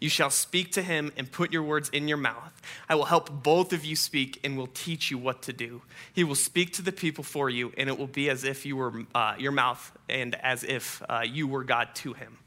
You 0.01 0.09
shall 0.09 0.31
speak 0.31 0.73
to 0.73 0.83
him 0.83 1.12
and 1.16 1.31
put 1.31 1.53
your 1.53 1.62
words 1.62 1.88
in 1.90 2.09
your 2.09 2.16
mouth. 2.16 2.61
I 2.88 2.95
will 2.95 3.05
help 3.05 3.43
both 3.43 3.73
of 3.73 3.85
you 3.85 3.97
speak 3.97 4.40
and 4.45 4.57
will 4.57 4.69
teach 4.69 5.11
you 5.11 5.19
what 5.19 5.43
to 5.43 5.53
do. 5.53 5.83
He 6.12 6.25
will 6.25 6.35
speak 6.35 6.73
to 6.75 6.83
the 6.83 6.93
people 6.93 7.25
for 7.25 7.51
you, 7.51 7.73
and 7.77 7.88
it 7.88 7.99
will 7.99 8.07
be 8.07 8.31
as 8.31 8.45
if 8.45 8.66
you 8.66 8.77
were 8.77 9.05
uh, 9.14 9.35
your 9.38 9.53
mouth 9.53 9.93
and 10.09 10.35
as 10.37 10.64
if 10.64 11.03
uh, 11.09 11.23
you 11.25 11.47
were 11.47 11.64
God 11.64 11.95
to 11.97 12.12
him. 12.12 12.38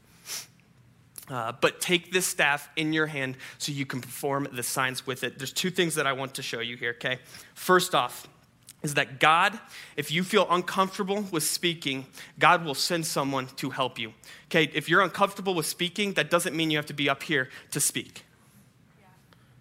Uh, 1.28 1.52
but 1.60 1.80
take 1.80 2.12
this 2.12 2.26
staff 2.26 2.68
in 2.76 2.92
your 2.92 3.06
hand 3.06 3.36
so 3.56 3.72
you 3.72 3.86
can 3.86 4.00
perform 4.00 4.46
the 4.52 4.62
signs 4.62 5.06
with 5.06 5.24
it. 5.24 5.38
There's 5.38 5.52
two 5.52 5.70
things 5.70 5.94
that 5.94 6.06
I 6.06 6.12
want 6.12 6.34
to 6.34 6.42
show 6.42 6.60
you 6.60 6.76
here, 6.76 6.90
okay? 6.90 7.18
First 7.54 7.94
off, 7.94 8.28
is 8.84 8.94
that 8.94 9.18
God, 9.18 9.58
if 9.96 10.12
you 10.12 10.22
feel 10.22 10.46
uncomfortable 10.50 11.22
with 11.32 11.42
speaking, 11.42 12.06
God 12.38 12.64
will 12.64 12.74
send 12.74 13.06
someone 13.06 13.46
to 13.56 13.70
help 13.70 13.98
you. 13.98 14.12
Okay, 14.46 14.70
if 14.74 14.88
you're 14.88 15.00
uncomfortable 15.00 15.54
with 15.54 15.66
speaking, 15.66 16.12
that 16.12 16.30
doesn't 16.30 16.54
mean 16.54 16.70
you 16.70 16.76
have 16.76 16.86
to 16.86 16.94
be 16.94 17.08
up 17.08 17.22
here 17.22 17.48
to 17.70 17.80
speak. 17.80 18.24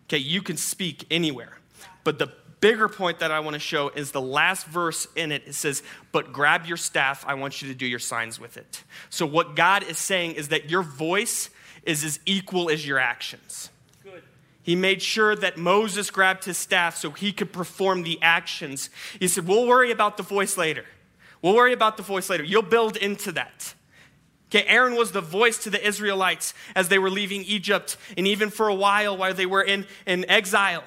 Okay, 0.07 0.17
you 0.17 0.41
can 0.41 0.57
speak 0.57 1.07
anywhere. 1.09 1.57
But 2.03 2.19
the 2.19 2.33
bigger 2.59 2.89
point 2.89 3.19
that 3.19 3.31
I 3.31 3.39
want 3.39 3.53
to 3.53 3.59
show 3.59 3.89
is 3.89 4.11
the 4.11 4.21
last 4.21 4.67
verse 4.67 5.07
in 5.15 5.31
it. 5.31 5.43
It 5.47 5.55
says, 5.55 5.83
But 6.11 6.33
grab 6.33 6.65
your 6.65 6.77
staff, 6.77 7.23
I 7.25 7.35
want 7.35 7.61
you 7.61 7.69
to 7.69 7.73
do 7.73 7.85
your 7.85 7.99
signs 7.99 8.41
with 8.41 8.57
it. 8.57 8.83
So, 9.09 9.25
what 9.25 9.55
God 9.55 9.83
is 9.83 9.97
saying 9.97 10.33
is 10.33 10.49
that 10.49 10.69
your 10.69 10.83
voice 10.83 11.49
is 11.83 12.03
as 12.03 12.19
equal 12.25 12.69
as 12.69 12.85
your 12.85 12.99
actions. 12.99 13.69
He 14.63 14.75
made 14.75 15.01
sure 15.01 15.35
that 15.35 15.57
Moses 15.57 16.09
grabbed 16.09 16.45
his 16.45 16.57
staff 16.57 16.95
so 16.95 17.11
he 17.11 17.33
could 17.33 17.51
perform 17.51 18.03
the 18.03 18.17
actions. 18.21 18.89
He 19.19 19.27
said, 19.27 19.45
We'll 19.45 19.67
worry 19.67 19.91
about 19.91 20.17
the 20.17 20.23
voice 20.23 20.57
later. 20.57 20.85
We'll 21.41 21.55
worry 21.55 21.73
about 21.73 21.97
the 21.97 22.03
voice 22.03 22.29
later. 22.29 22.45
You'll 22.45 22.61
build 22.61 22.95
into 22.95 23.33
that. 23.33 23.75
Okay, 24.49 24.63
Aaron 24.65 24.95
was 24.95 25.11
the 25.11 25.21
voice 25.21 25.57
to 25.63 25.69
the 25.69 25.85
Israelites 25.85 26.53
as 26.75 26.87
they 26.87 26.99
were 26.99 27.09
leaving 27.09 27.43
Egypt, 27.43 27.97
and 28.15 28.25
even 28.25 28.49
for 28.49 28.69
a 28.69 28.75
while 28.75 29.17
while 29.17 29.33
they 29.33 29.45
were 29.45 29.63
in, 29.63 29.85
in 30.05 30.29
exile. 30.29 30.83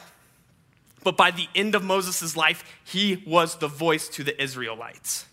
But 1.04 1.16
by 1.16 1.30
the 1.30 1.48
end 1.54 1.74
of 1.74 1.84
Moses' 1.84 2.36
life, 2.36 2.64
he 2.84 3.22
was 3.26 3.56
the 3.56 3.68
voice 3.68 4.08
to 4.10 4.24
the 4.24 4.40
Israelites. 4.42 5.26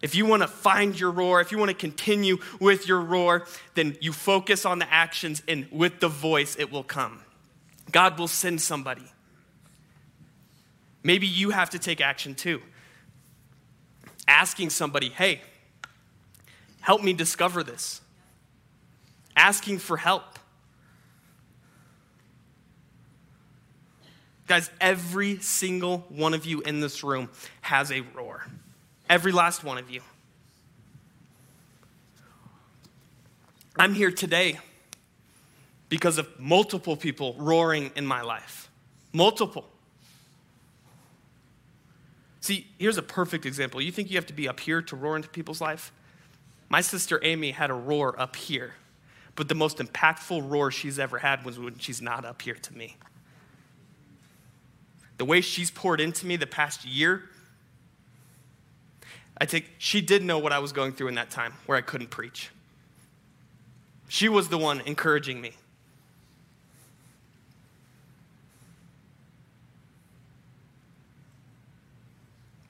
If 0.00 0.14
you 0.14 0.26
want 0.26 0.42
to 0.42 0.48
find 0.48 0.98
your 0.98 1.10
roar, 1.10 1.40
if 1.40 1.52
you 1.52 1.58
want 1.58 1.70
to 1.70 1.76
continue 1.76 2.38
with 2.60 2.88
your 2.88 3.00
roar, 3.00 3.46
then 3.74 3.96
you 4.00 4.12
focus 4.12 4.64
on 4.64 4.78
the 4.78 4.92
actions, 4.92 5.42
and 5.46 5.68
with 5.70 6.00
the 6.00 6.08
voice, 6.08 6.56
it 6.58 6.72
will 6.72 6.84
come. 6.84 7.20
God 7.90 8.18
will 8.18 8.28
send 8.28 8.60
somebody. 8.60 9.04
Maybe 11.02 11.26
you 11.26 11.50
have 11.50 11.70
to 11.70 11.78
take 11.78 12.00
action 12.00 12.34
too. 12.34 12.60
Asking 14.26 14.70
somebody, 14.70 15.08
hey, 15.08 15.40
help 16.80 17.02
me 17.02 17.12
discover 17.12 17.62
this. 17.62 18.00
Asking 19.36 19.78
for 19.78 19.96
help. 19.96 20.38
Guys, 24.46 24.70
every 24.80 25.38
single 25.38 25.98
one 26.08 26.34
of 26.34 26.46
you 26.46 26.60
in 26.62 26.80
this 26.80 27.04
room 27.04 27.28
has 27.60 27.92
a 27.92 28.00
roar. 28.14 28.46
Every 29.08 29.32
last 29.32 29.62
one 29.62 29.78
of 29.78 29.90
you. 29.90 30.00
I'm 33.78 33.94
here 33.94 34.10
today 34.10 34.58
because 35.88 36.18
of 36.18 36.28
multiple 36.38 36.96
people 36.96 37.34
roaring 37.38 37.90
in 37.96 38.06
my 38.06 38.22
life. 38.22 38.70
Multiple. 39.12 39.64
See, 42.40 42.66
here's 42.78 42.98
a 42.98 43.02
perfect 43.02 43.46
example. 43.46 43.80
You 43.80 43.92
think 43.92 44.10
you 44.10 44.16
have 44.16 44.26
to 44.26 44.32
be 44.32 44.48
up 44.48 44.60
here 44.60 44.80
to 44.82 44.96
roar 44.96 45.16
into 45.16 45.28
people's 45.28 45.60
life? 45.60 45.92
My 46.68 46.80
sister 46.80 47.18
Amy 47.22 47.50
had 47.52 47.70
a 47.70 47.74
roar 47.74 48.18
up 48.20 48.36
here, 48.36 48.74
but 49.34 49.48
the 49.48 49.54
most 49.54 49.78
impactful 49.78 50.50
roar 50.50 50.70
she's 50.70 50.98
ever 50.98 51.18
had 51.18 51.44
was 51.44 51.58
when 51.58 51.78
she's 51.78 52.02
not 52.02 52.24
up 52.24 52.42
here 52.42 52.54
to 52.54 52.76
me. 52.76 52.96
The 55.16 55.24
way 55.24 55.40
she's 55.40 55.70
poured 55.70 56.00
into 56.00 56.26
me 56.26 56.36
the 56.36 56.46
past 56.46 56.84
year, 56.84 57.24
I 59.40 59.46
think 59.46 59.70
she 59.78 60.00
did 60.00 60.22
know 60.22 60.38
what 60.38 60.52
I 60.52 60.58
was 60.58 60.72
going 60.72 60.92
through 60.92 61.08
in 61.08 61.14
that 61.16 61.30
time 61.30 61.54
where 61.66 61.76
I 61.76 61.80
couldn't 61.80 62.10
preach. 62.10 62.50
She 64.08 64.28
was 64.28 64.48
the 64.48 64.58
one 64.58 64.80
encouraging 64.82 65.40
me. 65.40 65.52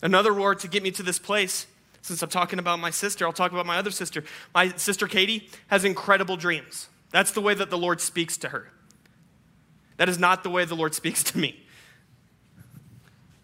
Another 0.02 0.32
roar 0.32 0.54
to 0.54 0.68
get 0.68 0.82
me 0.82 0.90
to 0.92 1.02
this 1.02 1.18
place. 1.18 1.66
Since 2.02 2.22
I'm 2.22 2.28
talking 2.28 2.58
about 2.58 2.78
my 2.78 2.90
sister, 2.90 3.26
I'll 3.26 3.32
talk 3.32 3.52
about 3.52 3.66
my 3.66 3.76
other 3.76 3.90
sister. 3.90 4.24
My 4.54 4.70
sister 4.76 5.06
Katie 5.06 5.48
has 5.66 5.84
incredible 5.84 6.36
dreams. 6.36 6.88
That's 7.10 7.32
the 7.32 7.40
way 7.40 7.54
that 7.54 7.70
the 7.70 7.78
Lord 7.78 8.00
speaks 8.00 8.36
to 8.38 8.50
her. 8.50 8.70
That 9.96 10.08
is 10.08 10.18
not 10.18 10.42
the 10.42 10.50
way 10.50 10.64
the 10.64 10.76
Lord 10.76 10.94
speaks 10.94 11.24
to 11.24 11.38
me. 11.38 11.64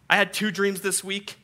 I 0.08 0.16
had 0.16 0.32
two 0.32 0.50
dreams 0.50 0.80
this 0.80 1.02
week. 1.02 1.36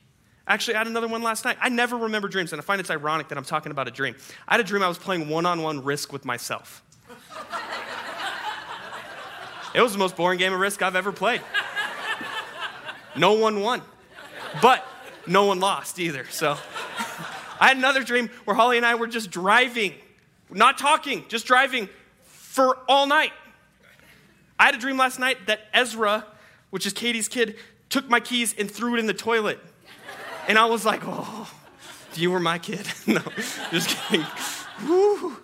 Actually, 0.47 0.75
I 0.75 0.79
had 0.79 0.87
another 0.87 1.09
one 1.09 1.23
last 1.23 1.45
night. 1.45 1.57
I 1.61 1.69
never 1.69 1.97
remember 1.97 2.29
dreams, 2.29 2.53
and 2.53 2.61
I 2.61 2.65
find 2.65 2.81
it's 2.81 2.91
ironic 2.91 3.29
that 3.29 3.39
I'm 3.39 3.45
talking 3.45 3.73
about 3.73 3.89
a 3.89 3.91
dream. 3.91 4.15
I 4.47 4.55
had 4.55 4.61
a 4.61 4.65
dream 4.65 4.83
I 4.83 4.89
was 4.89 4.99
playing 4.99 5.29
one 5.29 5.47
on 5.47 5.63
one 5.63 5.85
risk 5.85 6.13
with 6.13 6.25
myself. 6.25 6.83
it 9.75 9.81
was 9.81 9.93
the 9.93 9.99
most 9.99 10.17
boring 10.17 10.39
game 10.39 10.53
of 10.53 10.61
risk 10.61 10.83
I've 10.83 10.97
ever 10.97 11.13
played. 11.13 11.41
No 13.17 13.35
one 13.35 13.61
won. 13.61 13.83
But 14.63 14.85
no 15.27 15.45
one 15.45 15.61
lost 15.61 15.99
either. 15.99 16.27
So 16.31 16.53
I 17.61 17.69
had 17.69 17.77
another 17.77 18.03
dream 18.03 18.31
where 18.45 18.57
Holly 18.57 18.77
and 18.77 18.87
I 18.87 18.95
were 18.95 19.07
just 19.07 19.31
driving, 19.31 19.95
not 20.51 20.79
talking, 20.79 21.25
just 21.29 21.47
driving 21.47 21.89
for 22.25 22.79
all 22.89 23.07
night. 23.07 23.33
I 24.59 24.67
had 24.67 24.75
a 24.75 24.79
dream 24.79 24.97
last 24.97 25.19
night 25.19 25.47
that 25.47 25.61
Ezra, 25.73 26.27
which 26.71 26.87
is 26.87 26.93
Katie's 26.93 27.29
kid, 27.29 27.57
took 27.89 28.09
my 28.09 28.21
keys 28.21 28.55
and 28.59 28.71
threw 28.71 28.95
it 28.95 28.99
in 28.99 29.07
the 29.07 29.15
toilet. 29.15 29.59
And 30.49 30.59
I 30.59 30.67
was 30.67 30.85
like, 30.85 31.03
oh, 31.05 31.51
you 32.15 32.31
were 32.31 32.41
my 32.41 32.59
kid. 32.59 32.87
no, 33.07 33.21
just 33.71 33.89
kidding. 33.89 34.27
Woo. 34.87 35.37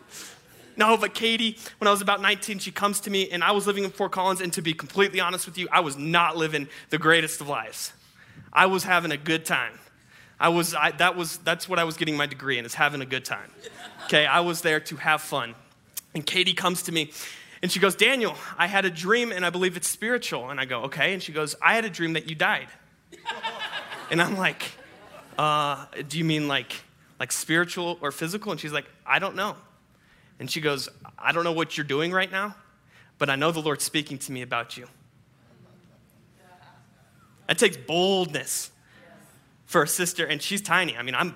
No, 0.77 0.97
but 0.97 1.15
Katie, 1.15 1.57
when 1.79 1.89
I 1.89 1.91
was 1.91 2.03
about 2.03 2.21
19, 2.21 2.59
she 2.59 2.71
comes 2.71 3.01
to 3.01 3.11
me, 3.11 3.31
and 3.31 3.43
I 3.43 3.53
was 3.53 3.67
living 3.67 3.85
in 3.85 3.91
Fort 3.91 4.13
Collins, 4.13 4.41
and 4.41 4.53
to 4.53 4.63
be 4.63 4.75
completely 4.75 5.21
honest 5.21 5.47
with 5.47 5.57
you, 5.57 5.69
I 5.73 5.81
was 5.81 5.97
not 5.97 6.37
living 6.37 6.69
the 6.91 6.99
greatest 6.99 7.41
of 7.41 7.49
lives. 7.49 7.93
I 8.53 8.67
was 8.67 8.85
having 8.85 9.13
a 9.13 9.17
good 9.17 9.45
time. 9.45 9.79
I 10.39 10.51
was, 10.51 10.75
I, 10.75 10.91
that 10.93 11.17
was, 11.17 11.39
that's 11.39 11.69
what 11.69 11.79
I 11.79 11.85
was 11.85 11.97
getting 11.97 12.17
my 12.17 12.27
degree 12.27 12.59
in, 12.59 12.65
is 12.65 12.75
having 12.75 13.01
a 13.01 13.07
good 13.07 13.25
time. 13.25 13.51
Okay, 14.05 14.27
I 14.27 14.41
was 14.41 14.63
there 14.63 14.81
to 14.81 14.97
have 14.97 15.23
fun. 15.23 15.55
And 16.15 16.25
Katie 16.25 16.55
comes 16.55 16.83
to 16.85 16.93
me 16.93 17.11
and 17.63 17.73
she 17.73 17.81
goes, 17.81 17.95
Daniel, 17.95 18.35
I 18.59 18.67
had 18.67 18.85
a 18.85 18.91
dream 18.91 19.33
and 19.33 19.45
I 19.45 19.51
believe 19.51 19.77
it's 19.77 19.89
spiritual. 19.89 20.51
And 20.51 20.61
I 20.61 20.65
go, 20.65 20.83
okay. 20.83 21.13
And 21.15 21.23
she 21.23 21.33
goes, 21.33 21.55
I 21.61 21.75
had 21.75 21.85
a 21.85 21.91
dream 21.91 22.13
that 22.13 22.29
you 22.29 22.35
died. 22.35 22.69
and 24.11 24.21
I'm 24.21 24.37
like, 24.37 24.63
uh, 25.39 25.87
do 26.09 26.19
you 26.19 26.25
mean 26.25 26.49
like, 26.49 26.73
like 27.19 27.33
spiritual 27.33 27.99
or 28.01 28.13
physical? 28.13 28.53
And 28.53 28.61
she's 28.61 28.73
like, 28.73 28.87
I 29.07 29.19
don't 29.19 29.37
know. 29.37 29.57
And 30.39 30.51
she 30.51 30.61
goes, 30.61 30.89
I 31.19 31.33
don't 31.33 31.45
know 31.45 31.53
what 31.53 31.77
you're 31.77 31.87
doing 31.87 32.13
right 32.13 32.31
now, 32.31 32.55
but 33.19 33.31
I 33.31 33.37
know 33.37 33.53
the 33.53 33.63
Lord's 33.63 33.85
speaking 33.85 34.19
to 34.19 34.33
me 34.33 34.43
about 34.43 34.77
you. 34.77 34.87
That 37.47 37.59
takes 37.59 37.77
boldness 37.77 38.71
for 39.67 39.83
a 39.83 39.89
sister, 39.89 40.25
and 40.25 40.41
she's 40.41 40.61
tiny. 40.61 40.97
I 40.97 41.03
mean, 41.03 41.15
I'm, 41.15 41.35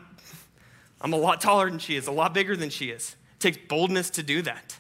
I'm 1.01 1.13
a 1.13 1.17
lot 1.17 1.41
taller 1.41 1.69
than 1.69 1.79
she 1.79 1.97
is, 1.97 2.07
a 2.07 2.13
lot 2.13 2.35
bigger 2.35 2.57
than 2.57 2.71
she 2.71 2.91
is. 2.91 3.17
It 3.35 3.41
takes 3.41 3.59
boldness 3.69 4.11
to 4.11 4.23
do 4.23 4.43
that. 4.43 4.79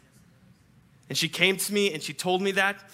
And 1.08 1.18
she 1.18 1.28
came 1.28 1.56
to 1.56 1.74
me 1.74 1.92
and 1.92 2.02
she 2.02 2.12
told 2.12 2.40
me 2.40 2.52
that. 2.52 2.88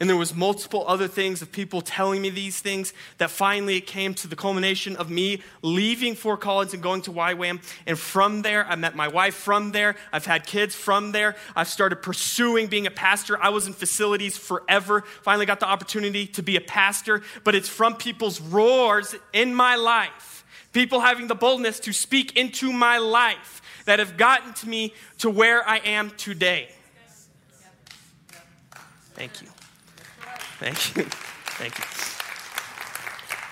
And 0.00 0.08
there 0.08 0.16
was 0.16 0.34
multiple 0.34 0.82
other 0.88 1.06
things 1.06 1.42
of 1.42 1.52
people 1.52 1.82
telling 1.82 2.22
me 2.22 2.30
these 2.30 2.58
things 2.58 2.94
that 3.18 3.30
finally 3.30 3.76
it 3.76 3.86
came 3.86 4.14
to 4.14 4.28
the 4.28 4.34
culmination 4.34 4.96
of 4.96 5.10
me 5.10 5.42
leaving 5.60 6.14
Fort 6.14 6.40
Collins 6.40 6.72
and 6.72 6.82
going 6.82 7.02
to 7.02 7.12
YWAM. 7.12 7.60
And 7.86 7.98
from 7.98 8.40
there, 8.40 8.66
I 8.66 8.76
met 8.76 8.96
my 8.96 9.08
wife. 9.08 9.34
From 9.34 9.72
there, 9.72 9.96
I've 10.10 10.24
had 10.24 10.46
kids. 10.46 10.74
From 10.74 11.12
there, 11.12 11.36
I've 11.54 11.68
started 11.68 11.96
pursuing 11.96 12.68
being 12.68 12.86
a 12.86 12.90
pastor. 12.90 13.40
I 13.42 13.50
was 13.50 13.66
in 13.66 13.74
facilities 13.74 14.38
forever. 14.38 15.02
Finally 15.20 15.44
got 15.44 15.60
the 15.60 15.68
opportunity 15.68 16.26
to 16.28 16.42
be 16.42 16.56
a 16.56 16.62
pastor. 16.62 17.20
But 17.44 17.54
it's 17.54 17.68
from 17.68 17.96
people's 17.96 18.40
roars 18.40 19.14
in 19.34 19.54
my 19.54 19.76
life, 19.76 20.46
people 20.72 21.00
having 21.00 21.26
the 21.26 21.34
boldness 21.34 21.78
to 21.80 21.92
speak 21.92 22.38
into 22.38 22.72
my 22.72 22.96
life 22.96 23.60
that 23.84 23.98
have 23.98 24.16
gotten 24.16 24.54
to 24.54 24.68
me 24.68 24.94
to 25.18 25.28
where 25.28 25.66
I 25.68 25.76
am 25.78 26.10
today. 26.12 26.70
Thank 29.14 29.42
you. 29.42 29.48
Thank 30.60 30.94
you. 30.94 31.04
Thank 31.04 31.78
you. 31.78 31.84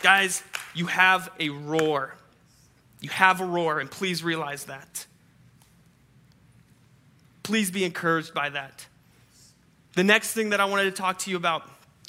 Guys, 0.02 0.42
you 0.74 0.86
have 0.86 1.30
a 1.40 1.48
roar. 1.48 2.14
You 3.00 3.08
have 3.08 3.40
a 3.40 3.46
roar, 3.46 3.80
and 3.80 3.90
please 3.90 4.22
realize 4.22 4.66
that. 4.66 5.06
Please 7.42 7.70
be 7.70 7.84
encouraged 7.84 8.34
by 8.34 8.50
that. 8.50 8.86
The 9.94 10.04
next 10.04 10.34
thing 10.34 10.50
that 10.50 10.60
I 10.60 10.66
wanted 10.66 10.84
to 10.84 10.90
talk 10.90 11.18
to 11.20 11.30
you 11.30 11.38
about 11.38 11.62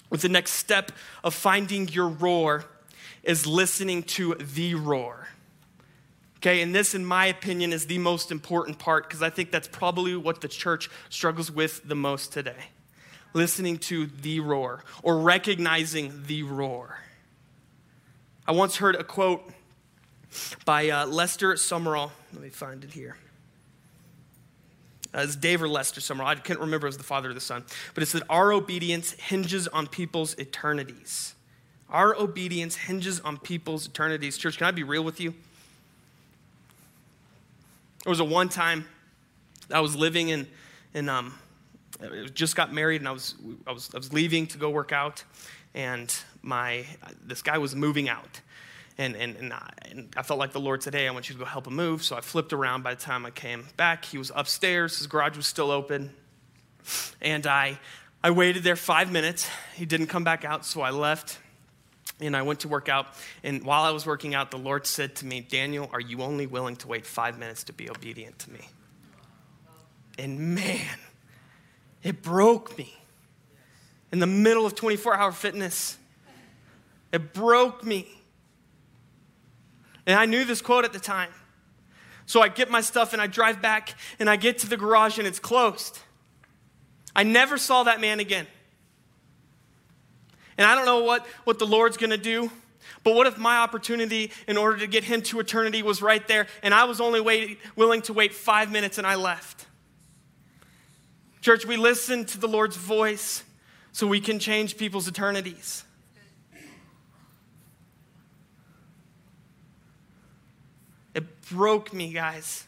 with 0.10 0.22
the 0.22 0.28
next 0.28 0.52
step 0.52 0.92
of 1.24 1.34
finding 1.34 1.88
your 1.88 2.10
roar 2.10 2.66
is 3.24 3.48
listening 3.48 4.04
to 4.04 4.36
the 4.36 4.76
roar. 4.76 5.30
Okay, 6.40 6.62
and 6.62 6.76
this, 6.76 6.94
in 6.94 7.06
my 7.06 7.28
opinion, 7.28 7.72
is 7.72 7.86
the 7.86 8.00
most 8.00 8.32
important 8.32 8.80
part 8.80 9.08
because 9.08 9.22
I 9.22 9.30
think 9.30 9.52
that's 9.52 9.70
probably 9.70 10.18
what 10.18 10.42
the 10.42 10.50
church 10.50 10.90
struggles 11.08 11.50
with 11.50 11.88
the 11.88 11.96
most 11.96 12.34
today 12.34 12.66
listening 13.34 13.78
to 13.78 14.08
the 14.08 14.40
roar 14.40 14.84
or 15.04 15.20
recognizing 15.20 16.24
the 16.26 16.44
roar. 16.44 17.00
I 18.48 18.52
once 18.52 18.78
heard 18.78 18.96
a 18.96 19.04
quote 19.04 19.48
by 20.66 20.90
uh, 20.90 21.06
Lester 21.06 21.54
Sumrall. 21.54 22.12
Let 22.34 22.42
me 22.42 22.50
find 22.50 22.84
it 22.84 22.92
here. 22.92 23.18
Uh, 25.14 25.22
it's 25.22 25.36
Dave 25.36 25.62
or 25.62 25.68
Lester 25.68 26.02
Sumrall. 26.02 26.26
I 26.26 26.36
can't 26.36 26.60
remember 26.60 26.88
as 26.88 26.98
the 26.98 27.04
father 27.04 27.30
of 27.30 27.36
the 27.36 27.42
son. 27.42 27.64
But 27.94 28.04
it 28.04 28.08
said, 28.08 28.24
Our 28.30 28.54
obedience 28.54 29.14
hinges 29.14 29.68
on 29.68 29.88
people's 29.88 30.38
eternities. 30.38 31.34
Our 31.90 32.16
obedience 32.16 32.76
hinges 32.76 33.20
on 33.22 33.38
people's 33.38 33.88
eternities. 33.88 34.38
Church, 34.38 34.58
can 34.58 34.68
I 34.68 34.72
be 34.72 34.84
real 34.84 35.04
with 35.04 35.20
you? 35.20 35.34
There 38.04 38.12
was 38.12 38.20
a 38.20 38.26
one 38.26 38.50
time 38.50 38.86
I 39.74 39.80
was 39.80 39.96
living 39.96 40.30
in, 40.30 40.48
in 40.94 41.10
um, 41.10 41.34
I 42.02 42.28
just 42.34 42.56
got 42.56 42.74
married 42.74 43.02
and 43.02 43.08
I 43.08 43.12
was, 43.12 43.36
I 43.68 43.72
was, 43.72 43.90
I 43.94 43.98
was 43.98 44.14
leaving 44.14 44.48
to 44.48 44.58
go 44.58 44.70
work 44.70 44.92
out, 44.92 45.24
and 45.74 46.14
my, 46.42 46.86
this 47.26 47.42
guy 47.42 47.58
was 47.58 47.76
moving 47.76 48.10
out. 48.10 48.42
And, 48.98 49.16
and, 49.16 49.38
and, 49.38 49.54
I, 49.54 49.70
and 49.90 50.14
I 50.18 50.24
felt 50.24 50.40
like 50.40 50.52
the 50.52 50.60
Lord 50.60 50.84
said, 50.84 50.94
Hey, 50.94 51.08
I 51.08 51.12
want 51.12 51.30
you 51.30 51.34
to 51.34 51.40
go 51.40 51.46
help 51.46 51.68
him 51.68 51.76
move. 51.76 52.04
So 52.04 52.18
I 52.18 52.22
flipped 52.22 52.52
around. 52.52 52.84
By 52.84 52.96
the 52.96 53.02
time 53.02 53.26
I 53.26 53.32
came 53.32 53.66
back, 53.78 54.04
he 54.04 54.18
was 54.18 54.30
upstairs. 54.36 54.98
His 54.98 55.08
garage 55.08 55.38
was 55.38 55.48
still 55.48 55.72
open. 55.72 56.14
And 57.22 57.48
I, 57.48 57.80
I 58.22 58.32
waited 58.32 58.64
there 58.64 58.76
five 58.76 59.10
minutes. 59.10 59.50
He 59.76 59.86
didn't 59.86 60.08
come 60.08 60.26
back 60.26 60.44
out, 60.44 60.66
so 60.66 60.82
I 60.82 60.90
left 60.90 61.40
and 62.20 62.36
I 62.36 62.42
went 62.42 62.62
to 62.62 62.68
work 62.68 62.90
out. 62.90 63.08
And 63.44 63.64
while 63.64 63.84
I 63.84 63.92
was 63.92 64.06
working 64.06 64.36
out, 64.36 64.52
the 64.52 64.58
Lord 64.58 64.86
said 64.86 65.16
to 65.18 65.26
me, 65.26 65.42
Daniel, 65.42 65.90
are 65.94 66.02
you 66.02 66.22
only 66.22 66.48
willing 66.48 66.76
to 66.78 66.88
wait 66.88 67.06
five 67.06 67.40
minutes 67.40 67.64
to 67.66 67.74
be 67.74 67.90
obedient 67.90 68.40
to 68.40 68.52
me? 68.52 68.68
And 70.18 70.56
man, 70.56 70.99
it 72.04 72.22
broke 72.22 72.78
me. 72.78 72.96
In 74.12 74.20
the 74.20 74.28
middle 74.28 74.66
of 74.66 74.76
24 74.76 75.16
hour 75.16 75.32
fitness, 75.32 75.98
it 77.12 77.34
broke 77.34 77.84
me. 77.84 78.08
And 80.06 80.18
I 80.18 80.26
knew 80.26 80.46
this 80.46 80.62
quote 80.62 80.86
at 80.86 80.94
the 80.94 81.00
time. 81.00 81.30
So 82.26 82.42
I 82.42 82.48
get 82.48 82.70
my 82.70 82.82
stuff 82.82 83.14
and 83.14 83.22
I 83.22 83.28
drive 83.28 83.62
back 83.62 83.96
and 84.20 84.30
I 84.30 84.36
get 84.36 84.60
to 84.60 84.70
the 84.70 84.78
garage 84.78 85.18
and 85.18 85.28
it's 85.28 85.40
closed. 85.40 86.00
I 87.16 87.24
never 87.24 87.58
saw 87.58 87.84
that 87.84 88.00
man 88.00 88.20
again. 88.20 88.48
And 90.58 90.68
I 90.68 90.76
don't 90.76 90.86
know 90.86 91.04
what, 91.04 91.26
what 91.44 91.58
the 91.58 91.66
Lord's 91.66 91.98
going 91.98 92.10
to 92.10 92.18
do, 92.18 92.52
but 93.04 93.16
what 93.16 93.28
if 93.28 93.38
my 93.38 93.58
opportunity 93.58 94.32
in 94.48 94.58
order 94.58 94.78
to 94.78 94.88
get 94.88 95.04
him 95.04 95.22
to 95.24 95.40
eternity 95.40 95.82
was 95.82 96.02
right 96.02 96.28
there 96.28 96.48
and 96.62 96.74
I 96.74 96.84
was 96.84 97.00
only 97.02 97.22
wait, 97.22 97.60
willing 97.76 98.02
to 98.04 98.14
wait 98.14 98.34
five 98.34 98.72
minutes 98.72 98.98
and 98.98 99.08
I 99.08 99.16
left? 99.16 99.66
Church, 101.42 101.66
we 101.66 101.78
listen 101.78 102.26
to 102.26 102.38
the 102.38 102.48
Lord's 102.48 102.76
voice 102.76 103.44
so 103.92 104.08
we 104.08 104.20
can 104.20 104.40
change 104.40 104.78
people's 104.78 105.08
eternities. 105.08 105.84
It 111.14 111.42
broke 111.50 111.94
me, 111.94 112.14
guys. 112.14 112.66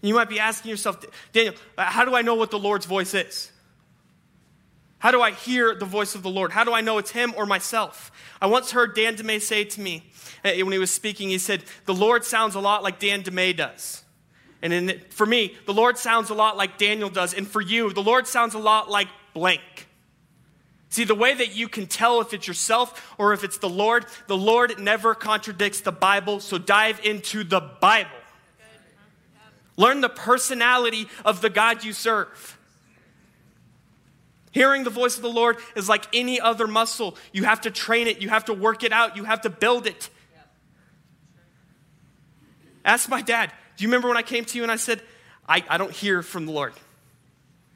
You 0.00 0.14
might 0.14 0.28
be 0.28 0.40
asking 0.40 0.70
yourself, 0.70 1.04
Daniel, 1.32 1.54
how 1.78 2.04
do 2.04 2.14
I 2.14 2.22
know 2.22 2.34
what 2.34 2.50
the 2.50 2.58
Lord's 2.58 2.86
voice 2.86 3.14
is? 3.14 3.52
How 4.98 5.10
do 5.10 5.20
I 5.20 5.30
hear 5.32 5.74
the 5.74 5.84
voice 5.84 6.14
of 6.14 6.22
the 6.22 6.30
Lord? 6.30 6.52
How 6.52 6.64
do 6.64 6.72
I 6.72 6.80
know 6.80 6.98
it's 6.98 7.10
Him 7.10 7.34
or 7.36 7.46
myself? 7.46 8.12
I 8.40 8.46
once 8.46 8.72
heard 8.72 8.94
Dan 8.94 9.16
DeMay 9.16 9.40
say 9.40 9.64
to 9.64 9.80
me 9.80 10.10
eh, 10.44 10.62
when 10.62 10.72
he 10.72 10.78
was 10.78 10.90
speaking, 10.90 11.28
he 11.28 11.38
said, 11.38 11.64
The 11.86 11.94
Lord 11.94 12.24
sounds 12.24 12.54
a 12.54 12.60
lot 12.60 12.82
like 12.82 13.00
Dan 13.00 13.22
DeMay 13.22 13.56
does. 13.56 14.01
And 14.62 14.72
in, 14.72 15.00
for 15.10 15.26
me, 15.26 15.56
the 15.66 15.74
Lord 15.74 15.98
sounds 15.98 16.30
a 16.30 16.34
lot 16.34 16.56
like 16.56 16.78
Daniel 16.78 17.10
does. 17.10 17.34
And 17.34 17.46
for 17.46 17.60
you, 17.60 17.92
the 17.92 18.02
Lord 18.02 18.26
sounds 18.28 18.54
a 18.54 18.58
lot 18.58 18.88
like 18.88 19.08
blank. 19.34 19.60
See, 20.88 21.04
the 21.04 21.14
way 21.14 21.34
that 21.34 21.56
you 21.56 21.68
can 21.68 21.86
tell 21.86 22.20
if 22.20 22.32
it's 22.34 22.46
yourself 22.46 23.14
or 23.18 23.32
if 23.32 23.44
it's 23.44 23.58
the 23.58 23.68
Lord, 23.68 24.06
the 24.28 24.36
Lord 24.36 24.78
never 24.78 25.14
contradicts 25.14 25.80
the 25.80 25.90
Bible, 25.90 26.38
so 26.38 26.58
dive 26.58 27.00
into 27.02 27.44
the 27.44 27.60
Bible. 27.60 28.10
Learn 29.78 30.02
the 30.02 30.10
personality 30.10 31.08
of 31.24 31.40
the 31.40 31.48
God 31.48 31.82
you 31.82 31.94
serve. 31.94 32.58
Hearing 34.50 34.84
the 34.84 34.90
voice 34.90 35.16
of 35.16 35.22
the 35.22 35.30
Lord 35.30 35.56
is 35.74 35.88
like 35.88 36.06
any 36.12 36.38
other 36.38 36.66
muscle. 36.66 37.16
You 37.32 37.44
have 37.44 37.62
to 37.62 37.70
train 37.70 38.06
it, 38.06 38.20
you 38.20 38.28
have 38.28 38.44
to 38.44 38.52
work 38.52 38.84
it 38.84 38.92
out, 38.92 39.16
you 39.16 39.24
have 39.24 39.40
to 39.40 39.50
build 39.50 39.86
it. 39.86 40.10
Ask 42.84 43.08
my 43.08 43.22
dad. 43.22 43.50
Do 43.82 43.86
you 43.86 43.88
remember 43.88 44.06
when 44.06 44.16
I 44.16 44.22
came 44.22 44.44
to 44.44 44.56
you 44.56 44.62
and 44.62 44.70
I 44.70 44.76
said, 44.76 45.02
I, 45.48 45.64
I 45.68 45.76
don't 45.76 45.90
hear 45.90 46.22
from 46.22 46.46
the 46.46 46.52
Lord? 46.52 46.72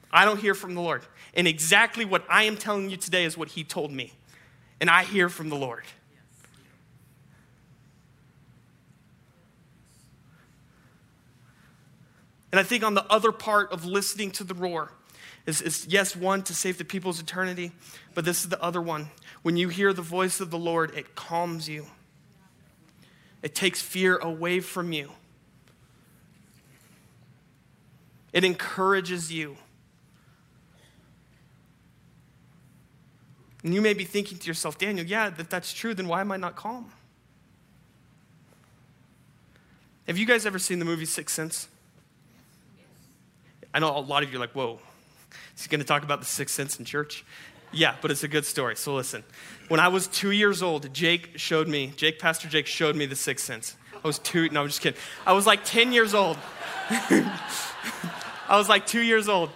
I 0.09 0.23
don't 0.23 0.39
hear 0.39 0.55
from 0.55 0.73
the 0.73 0.79
Lord. 0.79 1.01
And 1.33 1.45
exactly 1.49 2.05
what 2.05 2.23
I 2.29 2.43
am 2.43 2.55
telling 2.55 2.89
you 2.89 2.95
today 2.95 3.25
is 3.25 3.37
what 3.37 3.49
he 3.49 3.65
told 3.65 3.91
me. 3.91 4.13
And 4.79 4.89
I 4.89 5.03
hear 5.03 5.27
from 5.27 5.49
the 5.49 5.57
Lord. 5.57 5.83
And 12.53 12.59
I 12.61 12.63
think 12.63 12.85
on 12.85 12.93
the 12.93 13.05
other 13.11 13.33
part 13.33 13.73
of 13.73 13.83
listening 13.83 14.31
to 14.31 14.45
the 14.45 14.53
roar 14.53 14.93
is, 15.45 15.61
is, 15.61 15.87
yes, 15.89 16.15
one, 16.15 16.41
to 16.43 16.53
save 16.53 16.77
the 16.77 16.85
people's 16.85 17.19
eternity, 17.19 17.73
but 18.13 18.23
this 18.23 18.43
is 18.43 18.49
the 18.49 18.63
other 18.63 18.81
one. 18.81 19.09
When 19.41 19.57
you 19.57 19.67
hear 19.67 19.91
the 19.91 20.01
voice 20.01 20.39
of 20.39 20.51
the 20.51 20.57
Lord, 20.57 20.95
it 20.95 21.15
calms 21.15 21.67
you, 21.67 21.85
it 23.43 23.53
takes 23.53 23.81
fear 23.81 24.15
away 24.15 24.61
from 24.61 24.93
you. 24.93 25.11
It 28.33 28.43
encourages 28.43 29.31
you. 29.31 29.57
And 33.63 33.73
you 33.73 33.81
may 33.81 33.93
be 33.93 34.03
thinking 34.03 34.37
to 34.37 34.47
yourself, 34.47 34.77
Daniel, 34.77 35.05
yeah, 35.05 35.31
if 35.37 35.49
that's 35.49 35.73
true, 35.73 35.93
then 35.93 36.07
why 36.07 36.21
am 36.21 36.31
I 36.31 36.37
not 36.37 36.55
calm? 36.55 36.91
Have 40.07 40.17
you 40.17 40.25
guys 40.25 40.45
ever 40.45 40.59
seen 40.59 40.79
the 40.79 40.85
movie 40.85 41.05
Sixth 41.05 41.35
Sense? 41.35 41.67
I 43.73 43.79
know 43.79 43.97
a 43.97 43.99
lot 43.99 44.23
of 44.23 44.31
you 44.31 44.37
are 44.37 44.39
like, 44.39 44.53
whoa, 44.53 44.79
is 45.55 45.63
he 45.63 45.69
going 45.69 45.81
to 45.81 45.85
talk 45.85 46.03
about 46.03 46.19
the 46.19 46.25
Sixth 46.25 46.55
Sense 46.55 46.79
in 46.79 46.85
church? 46.85 47.25
Yeah, 47.73 47.95
but 48.01 48.11
it's 48.11 48.23
a 48.23 48.27
good 48.29 48.45
story, 48.45 48.77
so 48.77 48.95
listen. 48.95 49.23
When 49.67 49.81
I 49.81 49.89
was 49.89 50.07
two 50.07 50.31
years 50.31 50.63
old, 50.63 50.93
Jake 50.93 51.31
showed 51.35 51.67
me, 51.67 51.91
Jake, 51.97 52.19
Pastor 52.19 52.47
Jake 52.47 52.67
showed 52.67 52.95
me 52.95 53.05
the 53.05 53.17
Sixth 53.17 53.45
Sense. 53.45 53.75
I 53.93 54.07
was 54.07 54.19
two, 54.19 54.47
no, 54.49 54.61
I'm 54.61 54.67
just 54.67 54.79
kidding. 54.79 54.99
I 55.25 55.33
was 55.33 55.45
like 55.45 55.65
10 55.65 55.91
years 55.91 56.13
old. 56.13 56.37
I 58.49 58.57
was 58.57 58.69
like 58.69 58.87
two 58.87 59.01
years 59.01 59.27
old. 59.27 59.49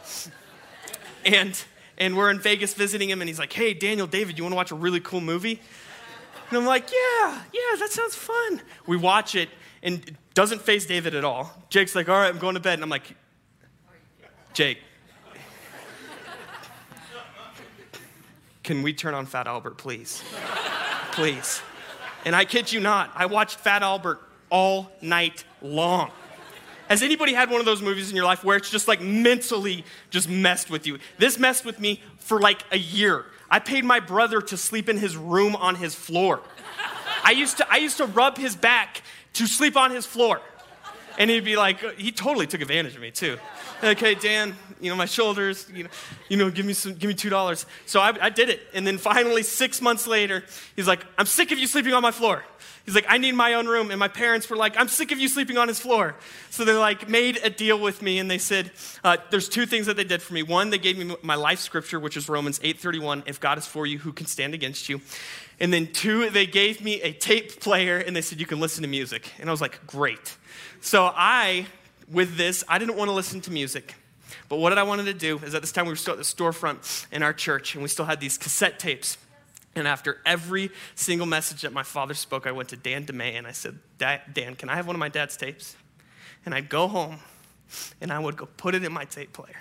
And, 1.26 1.62
and 1.98 2.18
we're 2.18 2.30
in 2.30 2.40
Vegas 2.40 2.74
visiting 2.74 3.10
him, 3.10 3.22
and 3.22 3.30
he's 3.30 3.40
like, 3.40 3.54
hey, 3.54 3.74
Daniel, 3.74 4.08
David, 4.08 4.38
you 4.38 4.44
want 4.44 4.54
to 4.54 4.58
watch 4.58 4.72
a 4.72 4.76
really 4.76 5.00
cool 5.00 5.22
movie? 5.22 5.62
And 6.50 6.58
I'm 6.58 6.66
like, 6.66 6.92
yeah, 6.92 7.42
yeah, 7.54 7.78
that 7.80 7.90
sounds 7.92 8.16
fun. 8.16 8.62
We 8.88 8.98
watch 8.98 9.36
it, 9.36 9.50
and 9.82 10.06
it 10.08 10.16
doesn't 10.34 10.62
faze 10.62 10.86
David 10.86 11.16
at 11.16 11.24
all. 11.24 11.52
Jake's 11.70 11.96
like, 11.96 12.10
all 12.10 12.16
right, 12.16 12.30
I'm 12.30 12.40
going 12.40 12.56
to 12.56 12.60
bed. 12.60 12.74
And 12.74 12.84
I'm 12.84 12.90
like, 12.90 13.16
Jake, 14.54 14.80
can 18.64 18.84
we 18.84 18.94
turn 18.94 19.14
on 19.14 19.26
Fat 19.26 19.48
Albert, 19.48 19.78
please? 19.78 20.22
please. 21.14 21.62
And 22.26 22.36
I 22.36 22.46
kid 22.46 22.72
you 22.72 22.80
not, 22.80 23.12
I 23.16 23.26
watched 23.28 23.60
Fat 23.60 23.82
Albert 23.82 24.20
all 24.50 24.92
night 25.02 25.46
long. 25.62 26.12
Has 26.92 27.02
anybody 27.02 27.34
had 27.34 27.50
one 27.50 27.62
of 27.62 27.66
those 27.66 27.82
movies 27.82 28.10
in 28.10 28.18
your 28.18 28.26
life 28.26 28.44
where 28.44 28.58
it's 28.58 28.70
just 28.70 28.86
like 28.86 29.00
mentally 29.00 29.86
just 30.10 30.28
messed 30.28 30.70
with 30.70 30.86
you? 30.86 31.00
This 31.18 31.40
messed 31.40 31.64
with 31.64 31.80
me 31.80 32.02
for 32.18 32.42
like 32.42 32.66
a 32.70 32.78
year. 32.78 33.28
I 33.50 33.60
paid 33.60 33.86
my 33.86 34.02
brother 34.02 34.42
to 34.42 34.58
sleep 34.58 34.90
in 34.90 34.98
his 34.98 35.16
room 35.16 35.56
on 35.56 35.76
his 35.76 35.96
floor. 35.96 36.42
I 37.24 37.32
used 37.32 37.56
to, 37.60 37.72
I 37.72 37.78
used 37.78 37.96
to 38.00 38.06
rub 38.08 38.38
his 38.38 38.58
back 38.58 39.04
to 39.36 39.48
sleep 39.48 39.78
on 39.78 39.92
his 39.92 40.06
floor. 40.06 40.42
And 41.22 41.30
he'd 41.30 41.46
be 41.46 41.56
like, 41.56 42.00
he 42.00 42.12
totally 42.12 42.48
took 42.48 42.62
advantage 42.62 42.96
of 42.96 43.02
me 43.02 43.12
too. 43.12 43.38
Okay, 43.84 44.16
Dan, 44.16 44.56
you 44.80 44.90
know, 44.90 44.96
my 44.96 45.06
shoulders, 45.06 45.68
you 45.72 45.84
know, 45.84 45.90
you 46.30 46.38
know 46.38 46.50
give 46.50 46.66
me 46.66 46.74
some, 46.74 46.96
give 46.96 47.10
me 47.10 47.14
$2. 47.14 47.66
So 47.86 48.00
I, 48.00 48.18
I 48.20 48.30
did 48.32 48.50
it. 48.50 48.60
And 48.74 48.88
then 48.88 48.98
finally, 48.98 49.44
six 49.44 49.84
months 49.84 50.08
later, 50.08 50.44
he's 50.76 50.88
like, 50.88 51.06
I'm 51.20 51.28
sick 51.28 51.52
of 51.52 51.60
you 51.60 51.68
sleeping 51.68 51.94
on 51.94 52.02
my 52.02 52.10
floor. 52.10 52.44
He's 52.86 52.96
like, 52.96 53.06
I 53.08 53.20
need 53.20 53.34
my 53.34 53.54
own 53.54 53.68
room. 53.68 53.92
And 53.92 54.00
my 54.00 54.08
parents 54.08 54.50
were 54.50 54.58
like, 54.58 54.76
I'm 54.80 54.88
sick 54.88 55.12
of 55.12 55.20
you 55.20 55.28
sleeping 55.28 55.60
on 55.60 55.68
his 55.68 55.80
floor. 55.80 56.16
So 56.50 56.66
they 56.66 56.74
like 56.74 57.08
made 57.08 57.38
a 57.44 57.52
deal 57.52 57.80
with 57.80 58.02
me 58.02 58.18
and 58.18 58.30
they 58.30 58.40
said, 58.40 58.72
uh, 59.04 59.18
there's 59.30 59.48
two 59.48 59.68
things 59.68 59.86
that 59.86 59.98
they 59.98 60.04
did 60.04 60.24
for 60.24 60.34
me. 60.34 60.42
One, 60.42 60.72
they 60.72 60.80
gave 60.80 60.98
me 60.98 61.16
my 61.22 61.36
life 61.36 61.60
scripture, 61.60 62.00
which 62.00 62.18
is 62.18 62.30
Romans 62.30 62.58
8:31. 62.60 63.28
If 63.28 63.40
God 63.40 63.60
is 63.60 63.68
for 63.68 63.86
you, 63.86 64.00
who 64.00 64.12
can 64.12 64.26
stand 64.26 64.56
against 64.56 64.90
you? 64.90 65.02
And 65.62 65.72
then 65.72 65.94
two, 65.94 66.32
they 66.32 66.48
gave 66.48 66.84
me 66.84 67.02
a 67.04 67.14
tape 67.14 67.62
player 67.62 68.00
and 68.00 68.16
they 68.16 68.22
said, 68.22 68.40
you 68.40 68.48
can 68.48 68.60
listen 68.60 68.82
to 68.82 68.90
music. 68.90 69.32
And 69.40 69.48
I 69.48 69.52
was 69.52 69.62
like, 69.62 69.86
great. 69.86 70.36
So 70.82 71.06
I, 71.16 71.68
with 72.12 72.36
this, 72.36 72.64
I 72.68 72.80
didn't 72.80 72.98
want 72.98 73.10
to 73.10 73.14
listen 73.14 73.42
to 73.42 73.52
music. 73.52 73.94
But 74.50 74.58
what 74.58 74.76
I 74.76 74.82
wanted 74.82 75.06
to 75.06 75.14
do 75.14 75.38
is 75.38 75.54
at 75.54 75.62
this 75.62 75.72
time 75.72 75.86
we 75.86 75.92
were 75.92 75.98
still 75.98 76.14
at 76.14 76.18
the 76.18 76.26
storefront 76.26 77.06
in 77.12 77.22
our 77.22 77.32
church 77.32 77.76
and 77.76 77.84
we 77.84 77.90
still 77.90 78.06
had 78.06 78.20
these 78.20 78.40
cassette 78.40 78.80
tapes. 78.80 79.20
And 79.76 79.88
after 79.88 80.20
every 80.26 80.72
single 80.96 81.28
message 81.28 81.62
that 81.62 81.74
my 81.74 81.84
father 81.84 82.16
spoke, 82.16 82.48
I 82.48 82.52
went 82.52 82.70
to 82.70 82.76
Dan 82.76 83.06
DeMay 83.06 83.38
and 83.38 83.46
I 83.46 83.52
said, 83.52 83.78
Dan, 84.00 84.56
can 84.56 84.68
I 84.68 84.76
have 84.76 84.88
one 84.88 84.96
of 84.96 85.00
my 85.00 85.10
dad's 85.10 85.38
tapes? 85.38 85.76
And 86.44 86.56
I'd 86.56 86.70
go 86.70 86.88
home 86.88 87.20
and 88.02 88.12
I 88.12 88.18
would 88.18 88.36
go 88.36 88.48
put 88.58 88.74
it 88.74 88.84
in 88.84 88.92
my 88.92 89.06
tape 89.06 89.32
player. 89.32 89.60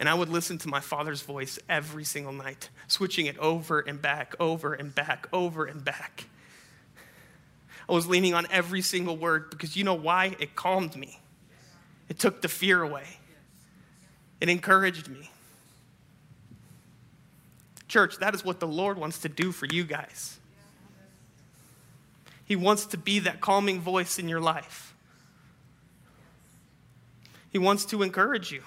And 0.00 0.08
I 0.08 0.14
would 0.14 0.28
listen 0.28 0.58
to 0.58 0.68
my 0.68 0.80
father's 0.80 1.22
voice 1.22 1.58
every 1.68 2.04
single 2.04 2.32
night, 2.32 2.68
switching 2.86 3.26
it 3.26 3.36
over 3.38 3.80
and 3.80 4.00
back, 4.00 4.34
over 4.38 4.72
and 4.72 4.94
back, 4.94 5.26
over 5.32 5.64
and 5.64 5.84
back. 5.84 6.26
I 7.88 7.92
was 7.92 8.06
leaning 8.06 8.34
on 8.34 8.46
every 8.50 8.82
single 8.82 9.16
word 9.16 9.50
because 9.50 9.76
you 9.76 9.82
know 9.82 9.94
why? 9.94 10.36
It 10.38 10.54
calmed 10.54 10.94
me, 10.94 11.18
it 12.08 12.18
took 12.18 12.42
the 12.42 12.48
fear 12.48 12.82
away, 12.82 13.06
it 14.40 14.48
encouraged 14.48 15.08
me. 15.08 15.30
Church, 17.88 18.18
that 18.18 18.34
is 18.34 18.44
what 18.44 18.60
the 18.60 18.68
Lord 18.68 18.98
wants 18.98 19.20
to 19.20 19.30
do 19.30 19.50
for 19.50 19.64
you 19.64 19.82
guys. 19.82 20.38
He 22.44 22.54
wants 22.54 22.86
to 22.86 22.98
be 22.98 23.20
that 23.20 23.40
calming 23.40 23.80
voice 23.80 24.18
in 24.18 24.28
your 24.28 24.40
life. 24.40 24.94
He 27.50 27.58
wants 27.58 27.86
to 27.86 28.02
encourage 28.02 28.52
you. 28.52 28.62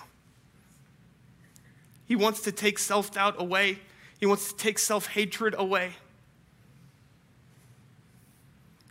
He 2.12 2.17
wants 2.17 2.41
to 2.41 2.52
take 2.52 2.78
self 2.78 3.13
doubt 3.13 3.36
away. 3.39 3.80
He 4.19 4.26
wants 4.26 4.52
to 4.52 4.58
take 4.58 4.80
self 4.80 5.08
hatred 5.08 5.56
away. 5.58 5.93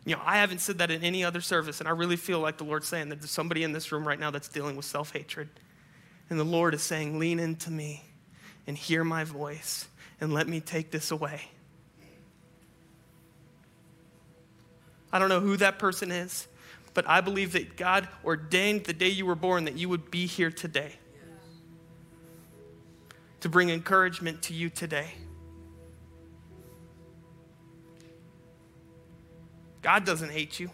You 0.06 0.16
know, 0.16 0.22
I 0.24 0.38
haven't 0.38 0.60
said 0.60 0.78
that 0.78 0.90
in 0.90 1.04
any 1.04 1.22
other 1.22 1.42
service, 1.42 1.80
and 1.80 1.86
I 1.86 1.92
really 1.92 2.16
feel 2.16 2.40
like 2.40 2.56
the 2.56 2.64
Lord's 2.64 2.88
saying 2.88 3.10
that 3.10 3.20
there's 3.20 3.30
somebody 3.30 3.62
in 3.62 3.72
this 3.72 3.92
room 3.92 4.08
right 4.08 4.18
now 4.18 4.30
that's 4.30 4.48
dealing 4.48 4.74
with 4.74 4.86
self 4.86 5.12
hatred. 5.12 5.50
And 6.30 6.40
the 6.40 6.44
Lord 6.44 6.72
is 6.72 6.80
saying, 6.80 7.18
Lean 7.18 7.38
into 7.38 7.70
me 7.70 8.04
and 8.66 8.74
hear 8.74 9.04
my 9.04 9.24
voice 9.24 9.86
and 10.18 10.32
let 10.32 10.48
me 10.48 10.60
take 10.60 10.90
this 10.90 11.10
away. 11.10 11.42
I 15.12 15.18
don't 15.18 15.28
know 15.28 15.40
who 15.40 15.58
that 15.58 15.78
person 15.78 16.10
is, 16.10 16.48
but 16.94 17.06
I 17.06 17.20
believe 17.20 17.52
that 17.52 17.76
God 17.76 18.08
ordained 18.24 18.84
the 18.84 18.94
day 18.94 19.10
you 19.10 19.26
were 19.26 19.34
born 19.34 19.66
that 19.66 19.76
you 19.76 19.90
would 19.90 20.10
be 20.10 20.24
here 20.24 20.50
today 20.50 20.94
to 23.40 23.48
bring 23.48 23.70
encouragement 23.70 24.42
to 24.42 24.54
you 24.54 24.70
today. 24.70 25.10
God 29.82 30.04
doesn't 30.04 30.30
hate 30.30 30.60
you, 30.60 30.70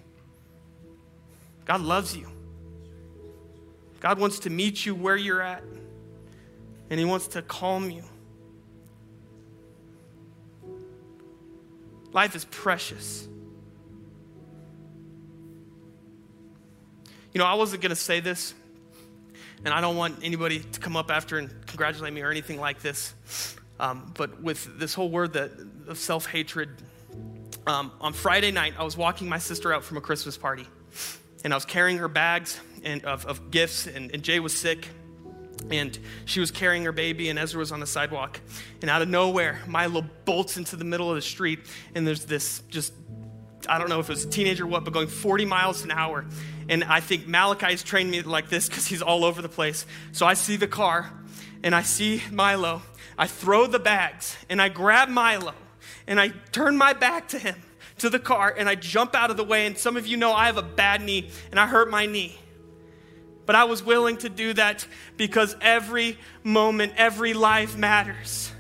God 1.65 1.81
loves 1.81 2.17
you. 2.17 2.29
God 4.01 4.19
wants 4.19 4.41
to 4.41 4.51
meet 4.51 4.85
you 4.85 4.95
where 4.95 5.17
you're 5.17 5.41
at, 5.41 5.63
and 6.91 7.01
He 7.01 7.07
wants 7.07 7.29
to 7.29 7.43
calm 7.43 7.91
you. 7.91 8.05
Life 12.13 12.35
is 12.35 12.45
precious. 12.47 13.27
You 17.33 17.39
know, 17.39 17.45
I 17.45 17.55
wasn't 17.55 17.83
going 17.83 17.91
to 17.91 17.97
say 17.97 18.21
this, 18.21 18.55
and 19.65 19.73
I 19.73 19.81
don't 19.81 19.97
want 19.97 20.21
anybody 20.23 20.61
to 20.61 20.81
come 20.81 20.97
up 20.97 21.11
after 21.11 21.39
and 21.39 21.51
congratulate 21.67 22.13
me 22.13 22.23
or 22.23 22.31
anything 22.31 22.61
like 22.61 22.81
this. 22.81 23.15
Um, 23.79 24.13
but 24.17 24.41
with 24.43 24.79
this 24.79 24.95
whole 24.95 25.11
word 25.11 25.35
that, 25.35 25.51
of 25.87 25.99
self 25.99 26.27
hatred, 26.27 26.71
um, 27.67 27.91
on 28.01 28.13
Friday 28.13 28.53
night, 28.53 28.75
I 28.79 28.85
was 28.85 28.97
walking 28.97 29.29
my 29.29 29.39
sister 29.39 29.73
out 29.73 29.85
from 29.85 29.97
a 29.97 30.01
Christmas 30.01 30.37
party, 30.37 30.67
and 31.45 31.53
I 31.53 31.57
was 31.57 31.65
carrying 31.65 31.99
her 31.99 32.09
bags 32.09 32.61
and 32.85 33.05
of, 33.05 33.27
of 33.27 33.51
gifts, 33.51 33.87
and, 33.87 34.13
and 34.13 34.23
Jay 34.23 34.39
was 34.39 34.57
sick, 34.57 34.89
and 35.71 35.99
she 36.25 36.41
was 36.41 36.51
carrying 36.51 36.85
her 36.85 36.93
baby, 36.93 37.29
and 37.29 37.39
Ezra 37.39 37.59
was 37.59 37.73
on 37.73 37.81
the 37.81 37.87
sidewalk. 37.87 38.41
And 38.83 38.91
out 38.91 39.03
of 39.03 39.09
nowhere, 39.09 39.61
Milo 39.67 40.03
bolts 40.25 40.57
into 40.57 40.77
the 40.77 40.85
middle 40.85 41.11
of 41.11 41.17
the 41.17 41.23
street, 41.23 41.59
and 41.95 42.07
there's 42.07 42.25
this 42.25 42.63
just, 42.69 42.93
I 43.69 43.79
don't 43.79 43.89
know 43.89 44.01
if 44.01 44.09
it 44.09 44.13
was 44.13 44.25
a 44.25 44.31
teenager 44.31 44.65
or 44.65 44.69
what, 44.69 44.85
but 44.85 44.93
going 44.93 45.09
40 45.09 45.45
miles 45.45 45.83
an 45.83 45.91
hour. 45.91 46.25
And 46.69 46.83
I 46.85 47.01
think 47.01 47.27
Malachi's 47.27 47.83
trained 47.83 48.11
me 48.11 48.23
like 48.23 48.49
this 48.49 48.69
because 48.69 48.87
he's 48.87 49.03
all 49.03 49.25
over 49.25 49.41
the 49.41 49.49
place. 49.49 49.87
So 50.13 50.27
I 50.27 50.35
see 50.35 50.57
the 50.57 50.67
car, 50.67 51.13
and 51.63 51.75
I 51.75 51.83
see 51.83 52.23
Milo. 52.33 52.83
I 53.17 53.27
throw 53.27 53.67
the 53.67 53.79
bags, 53.79 54.37
and 54.49 54.61
I 54.61 54.69
grab 54.69 55.09
Milo, 55.09 55.55
and 56.07 56.21
I 56.21 56.29
turn 56.51 56.77
my 56.77 56.93
back 56.93 57.29
to 57.29 57.39
him, 57.39 57.57
to 57.99 58.11
the 58.11 58.19
car, 58.19 58.55
and 58.57 58.69
I 58.69 58.75
jump 58.75 59.15
out 59.15 59.31
of 59.31 59.37
the 59.37 59.45
way. 59.45 59.67
And 59.67 59.79
some 59.79 59.97
of 59.97 60.07
you 60.07 60.17
know 60.17 60.33
I 60.33 60.47
have 60.47 60.57
a 60.57 60.63
bad 60.63 61.03
knee, 61.03 61.31
and 61.51 61.61
I 61.61 61.67
hurt 61.67 61.89
my 61.89 62.07
knee. 62.07 62.37
But 63.47 63.55
I 63.55 63.65
was 63.65 63.83
willing 63.83 64.17
to 64.19 64.29
do 64.29 64.53
that 64.55 64.85
because 65.17 65.55
every 65.61 66.19
moment, 66.43 66.95
every 66.97 67.33
life 67.33 67.77
matters. 67.77 68.51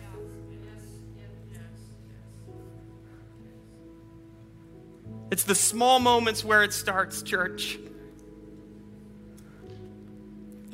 It's 5.33 5.42
the 5.42 5.57
small 5.57 5.99
moments 5.99 6.45
where 6.45 6.62
it 6.62 6.73
starts, 6.73 7.21
church. 7.23 7.81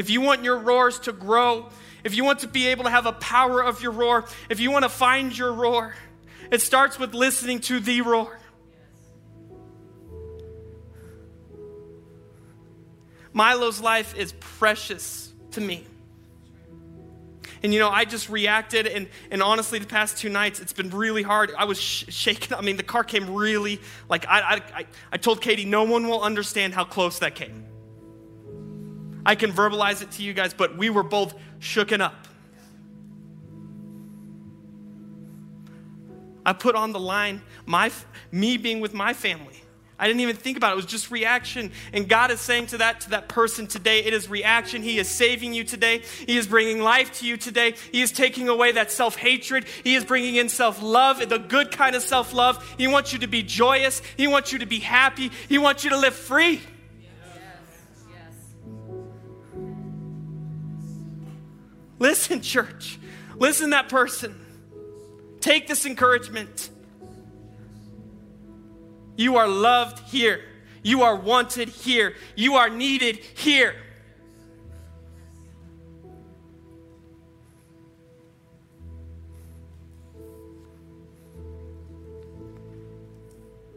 If 0.03 0.11
you 0.11 0.21
want 0.21 0.43
your 0.43 0.59
roars 0.59 0.99
to 0.99 1.13
grow, 1.13 1.69
if 2.03 2.17
you 2.17 2.25
want 2.25 2.41
to 2.41 2.49
be 2.49 2.67
able 2.67 2.83
to 2.83 2.91
have 2.91 3.07
a 3.07 3.13
power 3.13 3.63
of 3.63 3.81
your 3.81 3.93
roar, 3.93 4.25
if 4.51 4.59
you 4.59 4.73
want 4.73 4.83
to 4.83 4.89
find 4.89 5.39
your 5.39 5.53
roar, 5.53 5.95
it 6.51 6.61
starts 6.61 6.99
with 6.99 7.15
listening 7.15 7.61
to 7.61 7.79
the 7.79 8.01
roar. 8.01 8.37
Milo's 13.33 13.81
life 13.81 14.17
is 14.17 14.33
precious 14.41 15.33
to 15.53 15.61
me. 15.61 15.87
And 17.63 17.73
you 17.73 17.79
know, 17.79 17.89
I 17.89 18.05
just 18.05 18.29
reacted, 18.29 18.89
and, 18.89 19.09
and 19.31 19.41
honestly, 19.41 19.79
the 19.79 19.87
past 19.87 20.19
two 20.19 20.31
nights, 20.31 20.59
it's 20.59 20.73
been 20.73 20.91
really 20.91 21.23
hard. 21.23 21.53
I 21.57 21.67
was 21.67 21.81
sh- 21.81 22.07
shaken. 22.09 22.55
I 22.55 22.61
mean, 22.61 22.77
the 22.77 22.83
car 22.83 23.05
came 23.05 23.33
really, 23.33 23.81
like, 24.09 24.27
I, 24.27 24.63
I, 24.75 24.87
I 25.13 25.17
told 25.17 25.41
Katie, 25.41 25.65
no 25.65 25.85
one 25.85 26.09
will 26.09 26.23
understand 26.23 26.75
how 26.75 26.83
close 26.83 27.21
that 27.21 27.37
came. 27.37 27.67
I 29.25 29.35
can 29.35 29.53
verbalize 29.53 30.03
it 30.03 30.11
to 30.13 30.23
you 30.23 30.33
guys, 30.33 30.53
but 30.55 30.77
we 30.77 30.91
were 30.91 31.03
both 31.03 31.35
shooken 31.61 32.01
up. 32.01 32.27
I 36.45 36.53
put 36.53 36.75
on 36.75 36.93
the 36.93 37.01
line 37.01 37.41
my, 37.67 37.93
me 38.33 38.57
being 38.57 38.81
with 38.81 38.95
my 38.95 39.13
family. 39.13 39.63
I 39.99 40.09
didn't 40.09 40.23
even 40.23 40.35
think 40.35 40.57
about 40.57 40.71
it. 40.71 40.73
It 40.73 40.77
was 40.77 40.87
just 40.87 41.13
reaction. 41.13 41.71
And 41.93 42.09
God 42.09 42.33
is 42.33 42.41
saying 42.41 42.67
to 42.69 42.79
that 42.79 43.03
to 43.03 43.11
that 43.11 43.29
person 43.29 43.69
today, 43.69 44.01
it 44.01 44.13
is 44.13 44.29
reaction. 44.29 44.83
He 44.83 44.99
is 44.99 45.09
saving 45.09 45.55
you 45.55 45.63
today. 45.63 46.03
He 46.27 46.37
is 46.37 46.49
bringing 46.49 46.81
life 46.81 47.13
to 47.21 47.27
you 47.27 47.37
today. 47.37 47.77
He 47.93 48.03
is 48.03 48.11
taking 48.11 48.49
away 48.49 48.73
that 48.73 48.91
self-hatred. 48.91 49.67
He 49.85 49.95
is 49.95 50.05
bringing 50.05 50.35
in 50.35 50.49
self-love, 50.49 51.29
the 51.29 51.39
good 51.39 51.71
kind 51.71 51.95
of 51.95 52.03
self-love. 52.03 52.75
He 52.77 52.89
wants 52.89 53.13
you 53.13 53.21
to 53.21 53.29
be 53.29 53.45
joyous. 53.45 54.03
He 54.17 54.27
wants 54.27 54.53
you 54.53 54.59
to 54.59 54.67
be 54.67 54.81
happy. 54.81 55.31
He 55.49 55.59
wants 55.59 55.85
you 55.85 55.91
to 55.91 55.97
live 55.97 56.17
free. 56.17 56.61
Listen, 62.03 62.41
church. 62.41 62.99
Listen, 63.39 63.71
that 63.71 63.89
person. 63.89 64.35
Take 65.39 65.69
this 65.69 65.87
encouragement. 65.87 66.69
You 69.17 69.37
are 69.37 69.47
loved 69.47 70.01
here. 70.09 70.41
You 70.83 71.03
are 71.05 71.15
wanted 71.15 71.69
here. 71.69 72.17
You 72.35 72.57
are 72.57 72.69
needed 72.69 73.19
here. 73.19 73.77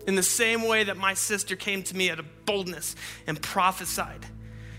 In 0.08 0.16
the 0.16 0.24
same 0.24 0.68
way 0.68 0.86
that 0.86 0.98
my 0.98 1.14
sister 1.14 1.56
came 1.56 1.84
to 1.84 1.96
me 1.96 2.10
at 2.10 2.20
a 2.20 2.26
boldness 2.48 2.96
and 3.28 3.40
prophesied, 3.40 4.26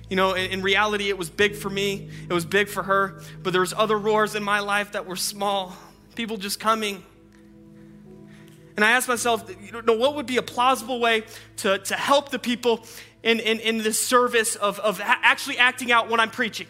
You 0.08 0.16
know, 0.16 0.34
in, 0.34 0.50
in 0.50 0.62
reality, 0.62 1.08
it 1.08 1.18
was 1.18 1.30
big 1.30 1.56
for 1.56 1.68
me, 1.68 2.08
it 2.28 2.32
was 2.32 2.44
big 2.44 2.68
for 2.68 2.82
her, 2.82 3.20
but 3.42 3.52
there 3.52 3.60
was 3.60 3.72
other 3.72 3.98
roars 3.98 4.34
in 4.34 4.42
my 4.42 4.60
life 4.60 4.92
that 4.92 5.06
were 5.06 5.16
small. 5.16 5.76
People 6.14 6.36
just 6.36 6.60
coming. 6.60 7.02
And 8.76 8.84
I 8.84 8.92
asked 8.92 9.08
myself, 9.08 9.50
you 9.62 9.82
know, 9.82 9.94
what 9.94 10.16
would 10.16 10.26
be 10.26 10.36
a 10.36 10.42
plausible 10.42 11.00
way 11.00 11.24
to, 11.58 11.78
to 11.78 11.94
help 11.94 12.30
the 12.30 12.38
people 12.38 12.84
in, 13.22 13.40
in, 13.40 13.58
in 13.60 13.78
this 13.78 13.98
service 13.98 14.54
of, 14.54 14.78
of 14.78 15.00
actually 15.02 15.58
acting 15.58 15.90
out 15.92 16.08
what 16.08 16.20
I'm 16.20 16.30
preaching? 16.30 16.66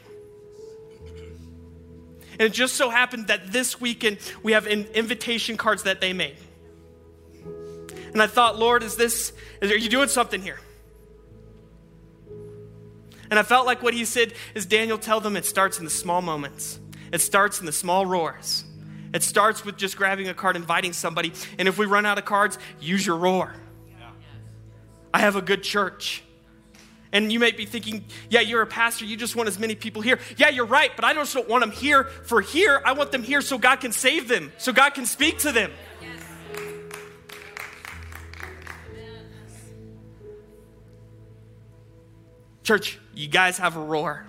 And 2.38 2.42
it 2.42 2.52
just 2.52 2.74
so 2.74 2.90
happened 2.90 3.28
that 3.28 3.50
this 3.50 3.80
weekend 3.80 4.18
we 4.42 4.52
have 4.52 4.66
invitation 4.66 5.56
cards 5.56 5.84
that 5.84 6.00
they 6.00 6.12
made. 6.12 6.36
And 8.12 8.22
I 8.22 8.26
thought, 8.26 8.58
Lord, 8.58 8.82
is 8.82 8.96
this, 8.96 9.32
is, 9.60 9.70
are 9.70 9.76
you 9.76 9.88
doing 9.88 10.08
something 10.08 10.40
here? 10.40 10.58
And 13.30 13.38
I 13.38 13.42
felt 13.42 13.66
like 13.66 13.82
what 13.82 13.94
he 13.94 14.04
said 14.04 14.34
is 14.54 14.66
Daniel, 14.66 14.98
tell 14.98 15.20
them 15.20 15.36
it 15.36 15.44
starts 15.44 15.78
in 15.78 15.84
the 15.84 15.90
small 15.90 16.22
moments, 16.22 16.78
it 17.12 17.20
starts 17.20 17.60
in 17.60 17.66
the 17.66 17.72
small 17.72 18.06
roars. 18.06 18.64
It 19.14 19.22
starts 19.22 19.64
with 19.64 19.78
just 19.78 19.96
grabbing 19.96 20.28
a 20.28 20.34
card, 20.34 20.56
inviting 20.56 20.92
somebody. 20.92 21.32
And 21.58 21.68
if 21.68 21.78
we 21.78 21.86
run 21.86 22.04
out 22.04 22.18
of 22.18 22.24
cards, 22.24 22.58
use 22.80 23.06
your 23.06 23.16
roar. 23.16 23.54
Yeah. 23.88 24.08
I 25.14 25.20
have 25.20 25.36
a 25.36 25.40
good 25.40 25.62
church. 25.62 26.22
And 27.12 27.32
you 27.32 27.38
may 27.38 27.52
be 27.52 27.64
thinking, 27.64 28.04
yeah, 28.28 28.40
you're 28.40 28.60
a 28.60 28.66
pastor, 28.66 29.06
you 29.06 29.16
just 29.16 29.36
want 29.36 29.48
as 29.48 29.58
many 29.58 29.74
people 29.74 30.02
here. 30.02 30.18
Yeah, 30.36 30.50
you're 30.50 30.66
right, 30.66 30.90
but 30.94 31.04
I 31.04 31.14
just 31.14 31.32
don't 31.32 31.48
want 31.48 31.62
them 31.62 31.70
here 31.70 32.04
for 32.24 32.42
here. 32.42 32.82
I 32.84 32.92
want 32.92 33.10
them 33.12 33.22
here 33.22 33.40
so 33.40 33.56
God 33.56 33.76
can 33.76 33.92
save 33.92 34.28
them, 34.28 34.52
so 34.58 34.72
God 34.72 34.90
can 34.90 35.06
speak 35.06 35.38
to 35.38 35.52
them. 35.52 35.72
Church, 42.64 42.98
you 43.16 43.26
guys 43.26 43.58
have 43.58 43.76
a 43.76 43.80
roar. 43.80 44.24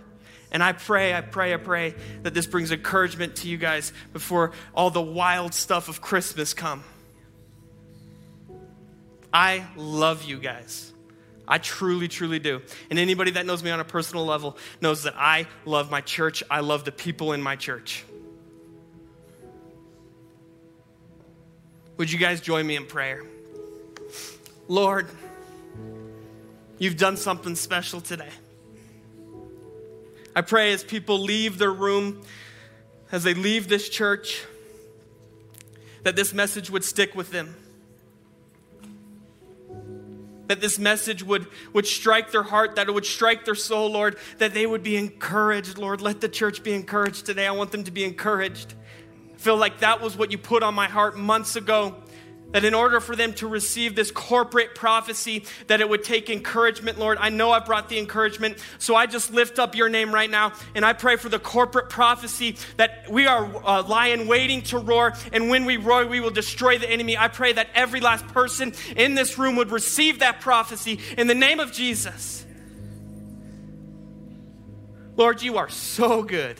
And 0.49 0.63
I 0.63 0.71
pray, 0.71 1.13
I 1.13 1.21
pray, 1.21 1.53
I 1.53 1.57
pray 1.57 1.93
that 2.23 2.33
this 2.33 2.47
brings 2.47 2.71
encouragement 2.71 3.35
to 3.37 3.49
you 3.49 3.57
guys 3.57 3.91
before 4.13 4.53
all 4.73 4.89
the 4.89 5.01
wild 5.01 5.53
stuff 5.53 5.89
of 5.89 6.01
Christmas 6.01 6.53
come. 6.53 6.83
I 9.31 9.65
love 9.75 10.23
you 10.23 10.39
guys. 10.39 10.93
I 11.45 11.57
truly, 11.57 12.07
truly 12.07 12.39
do. 12.39 12.61
And 12.89 12.97
anybody 12.97 13.31
that 13.31 13.45
knows 13.45 13.61
me 13.61 13.71
on 13.71 13.79
a 13.79 13.85
personal 13.85 14.25
level 14.25 14.57
knows 14.81 15.03
that 15.03 15.15
I 15.17 15.47
love 15.65 15.91
my 15.91 16.01
church. 16.01 16.43
I 16.49 16.61
love 16.61 16.85
the 16.85 16.91
people 16.93 17.33
in 17.33 17.41
my 17.41 17.57
church. 17.57 18.05
Would 21.97 22.11
you 22.11 22.19
guys 22.19 22.39
join 22.41 22.65
me 22.65 22.77
in 22.77 22.85
prayer? 22.85 23.23
Lord, 24.67 25.09
you've 26.77 26.97
done 26.97 27.17
something 27.17 27.55
special 27.55 28.01
today. 28.01 28.29
I 30.37 30.41
pray 30.41 30.71
as 30.71 30.83
people 30.83 31.17
leave 31.17 31.57
their 31.57 31.73
room, 31.73 32.21
as 33.11 33.23
they 33.23 33.33
leave 33.33 33.67
this 33.67 33.89
church, 33.89 34.45
that 36.03 36.15
this 36.15 36.31
message 36.31 36.69
would 36.69 36.83
stick 36.83 37.15
with 37.15 37.31
them. 37.31 37.55
That 40.45 40.61
this 40.61 40.77
message 40.77 41.23
would, 41.23 41.47
would 41.73 41.87
strike 41.87 42.29
their 42.29 42.43
heart, 42.43 42.75
that 42.75 42.87
it 42.87 42.91
would 42.91 43.07
strike 43.07 43.45
their 43.45 43.55
soul, 43.55 43.89
Lord, 43.89 44.15
that 44.37 44.53
they 44.53 44.67
would 44.67 44.83
be 44.83 44.95
encouraged, 44.95 45.79
Lord. 45.79 46.01
Let 46.01 46.21
the 46.21 46.29
church 46.29 46.61
be 46.61 46.71
encouraged 46.71 47.25
today. 47.25 47.47
I 47.47 47.51
want 47.51 47.71
them 47.71 47.83
to 47.85 47.91
be 47.91 48.03
encouraged. 48.03 48.75
I 49.33 49.37
feel 49.39 49.57
like 49.57 49.79
that 49.79 50.01
was 50.01 50.15
what 50.15 50.31
you 50.31 50.37
put 50.37 50.61
on 50.61 50.75
my 50.75 50.85
heart 50.85 51.17
months 51.17 51.55
ago 51.55 51.95
that 52.51 52.63
in 52.63 52.73
order 52.73 52.99
for 52.99 53.15
them 53.15 53.33
to 53.33 53.47
receive 53.47 53.95
this 53.95 54.11
corporate 54.11 54.73
prophecy 54.73 55.43
that 55.67 55.81
it 55.81 55.89
would 55.89 56.03
take 56.03 56.29
encouragement 56.29 56.97
lord 56.97 57.17
i 57.19 57.29
know 57.29 57.51
i 57.51 57.59
brought 57.59 57.89
the 57.89 57.99
encouragement 57.99 58.57
so 58.77 58.95
i 58.95 59.05
just 59.05 59.33
lift 59.33 59.59
up 59.59 59.75
your 59.75 59.89
name 59.89 60.13
right 60.13 60.29
now 60.29 60.53
and 60.75 60.85
i 60.85 60.93
pray 60.93 61.15
for 61.15 61.29
the 61.29 61.39
corporate 61.39 61.89
prophecy 61.89 62.55
that 62.77 63.05
we 63.09 63.27
are 63.27 63.45
uh, 63.65 63.83
lying 63.83 64.27
waiting 64.27 64.61
to 64.61 64.77
roar 64.77 65.13
and 65.31 65.49
when 65.49 65.65
we 65.65 65.77
roar 65.77 66.05
we 66.05 66.19
will 66.19 66.31
destroy 66.31 66.77
the 66.77 66.89
enemy. 66.89 67.17
I 67.17 67.27
pray 67.27 67.53
that 67.53 67.69
every 67.73 67.99
last 67.99 68.27
person 68.27 68.73
in 68.95 69.15
this 69.15 69.37
room 69.37 69.55
would 69.55 69.71
receive 69.71 70.19
that 70.19 70.41
prophecy 70.41 70.99
in 71.17 71.27
the 71.27 71.35
name 71.35 71.59
of 71.59 71.71
jesus. 71.71 72.45
Lord 75.15 75.41
you 75.41 75.57
are 75.57 75.69
so 75.69 76.23
good 76.23 76.59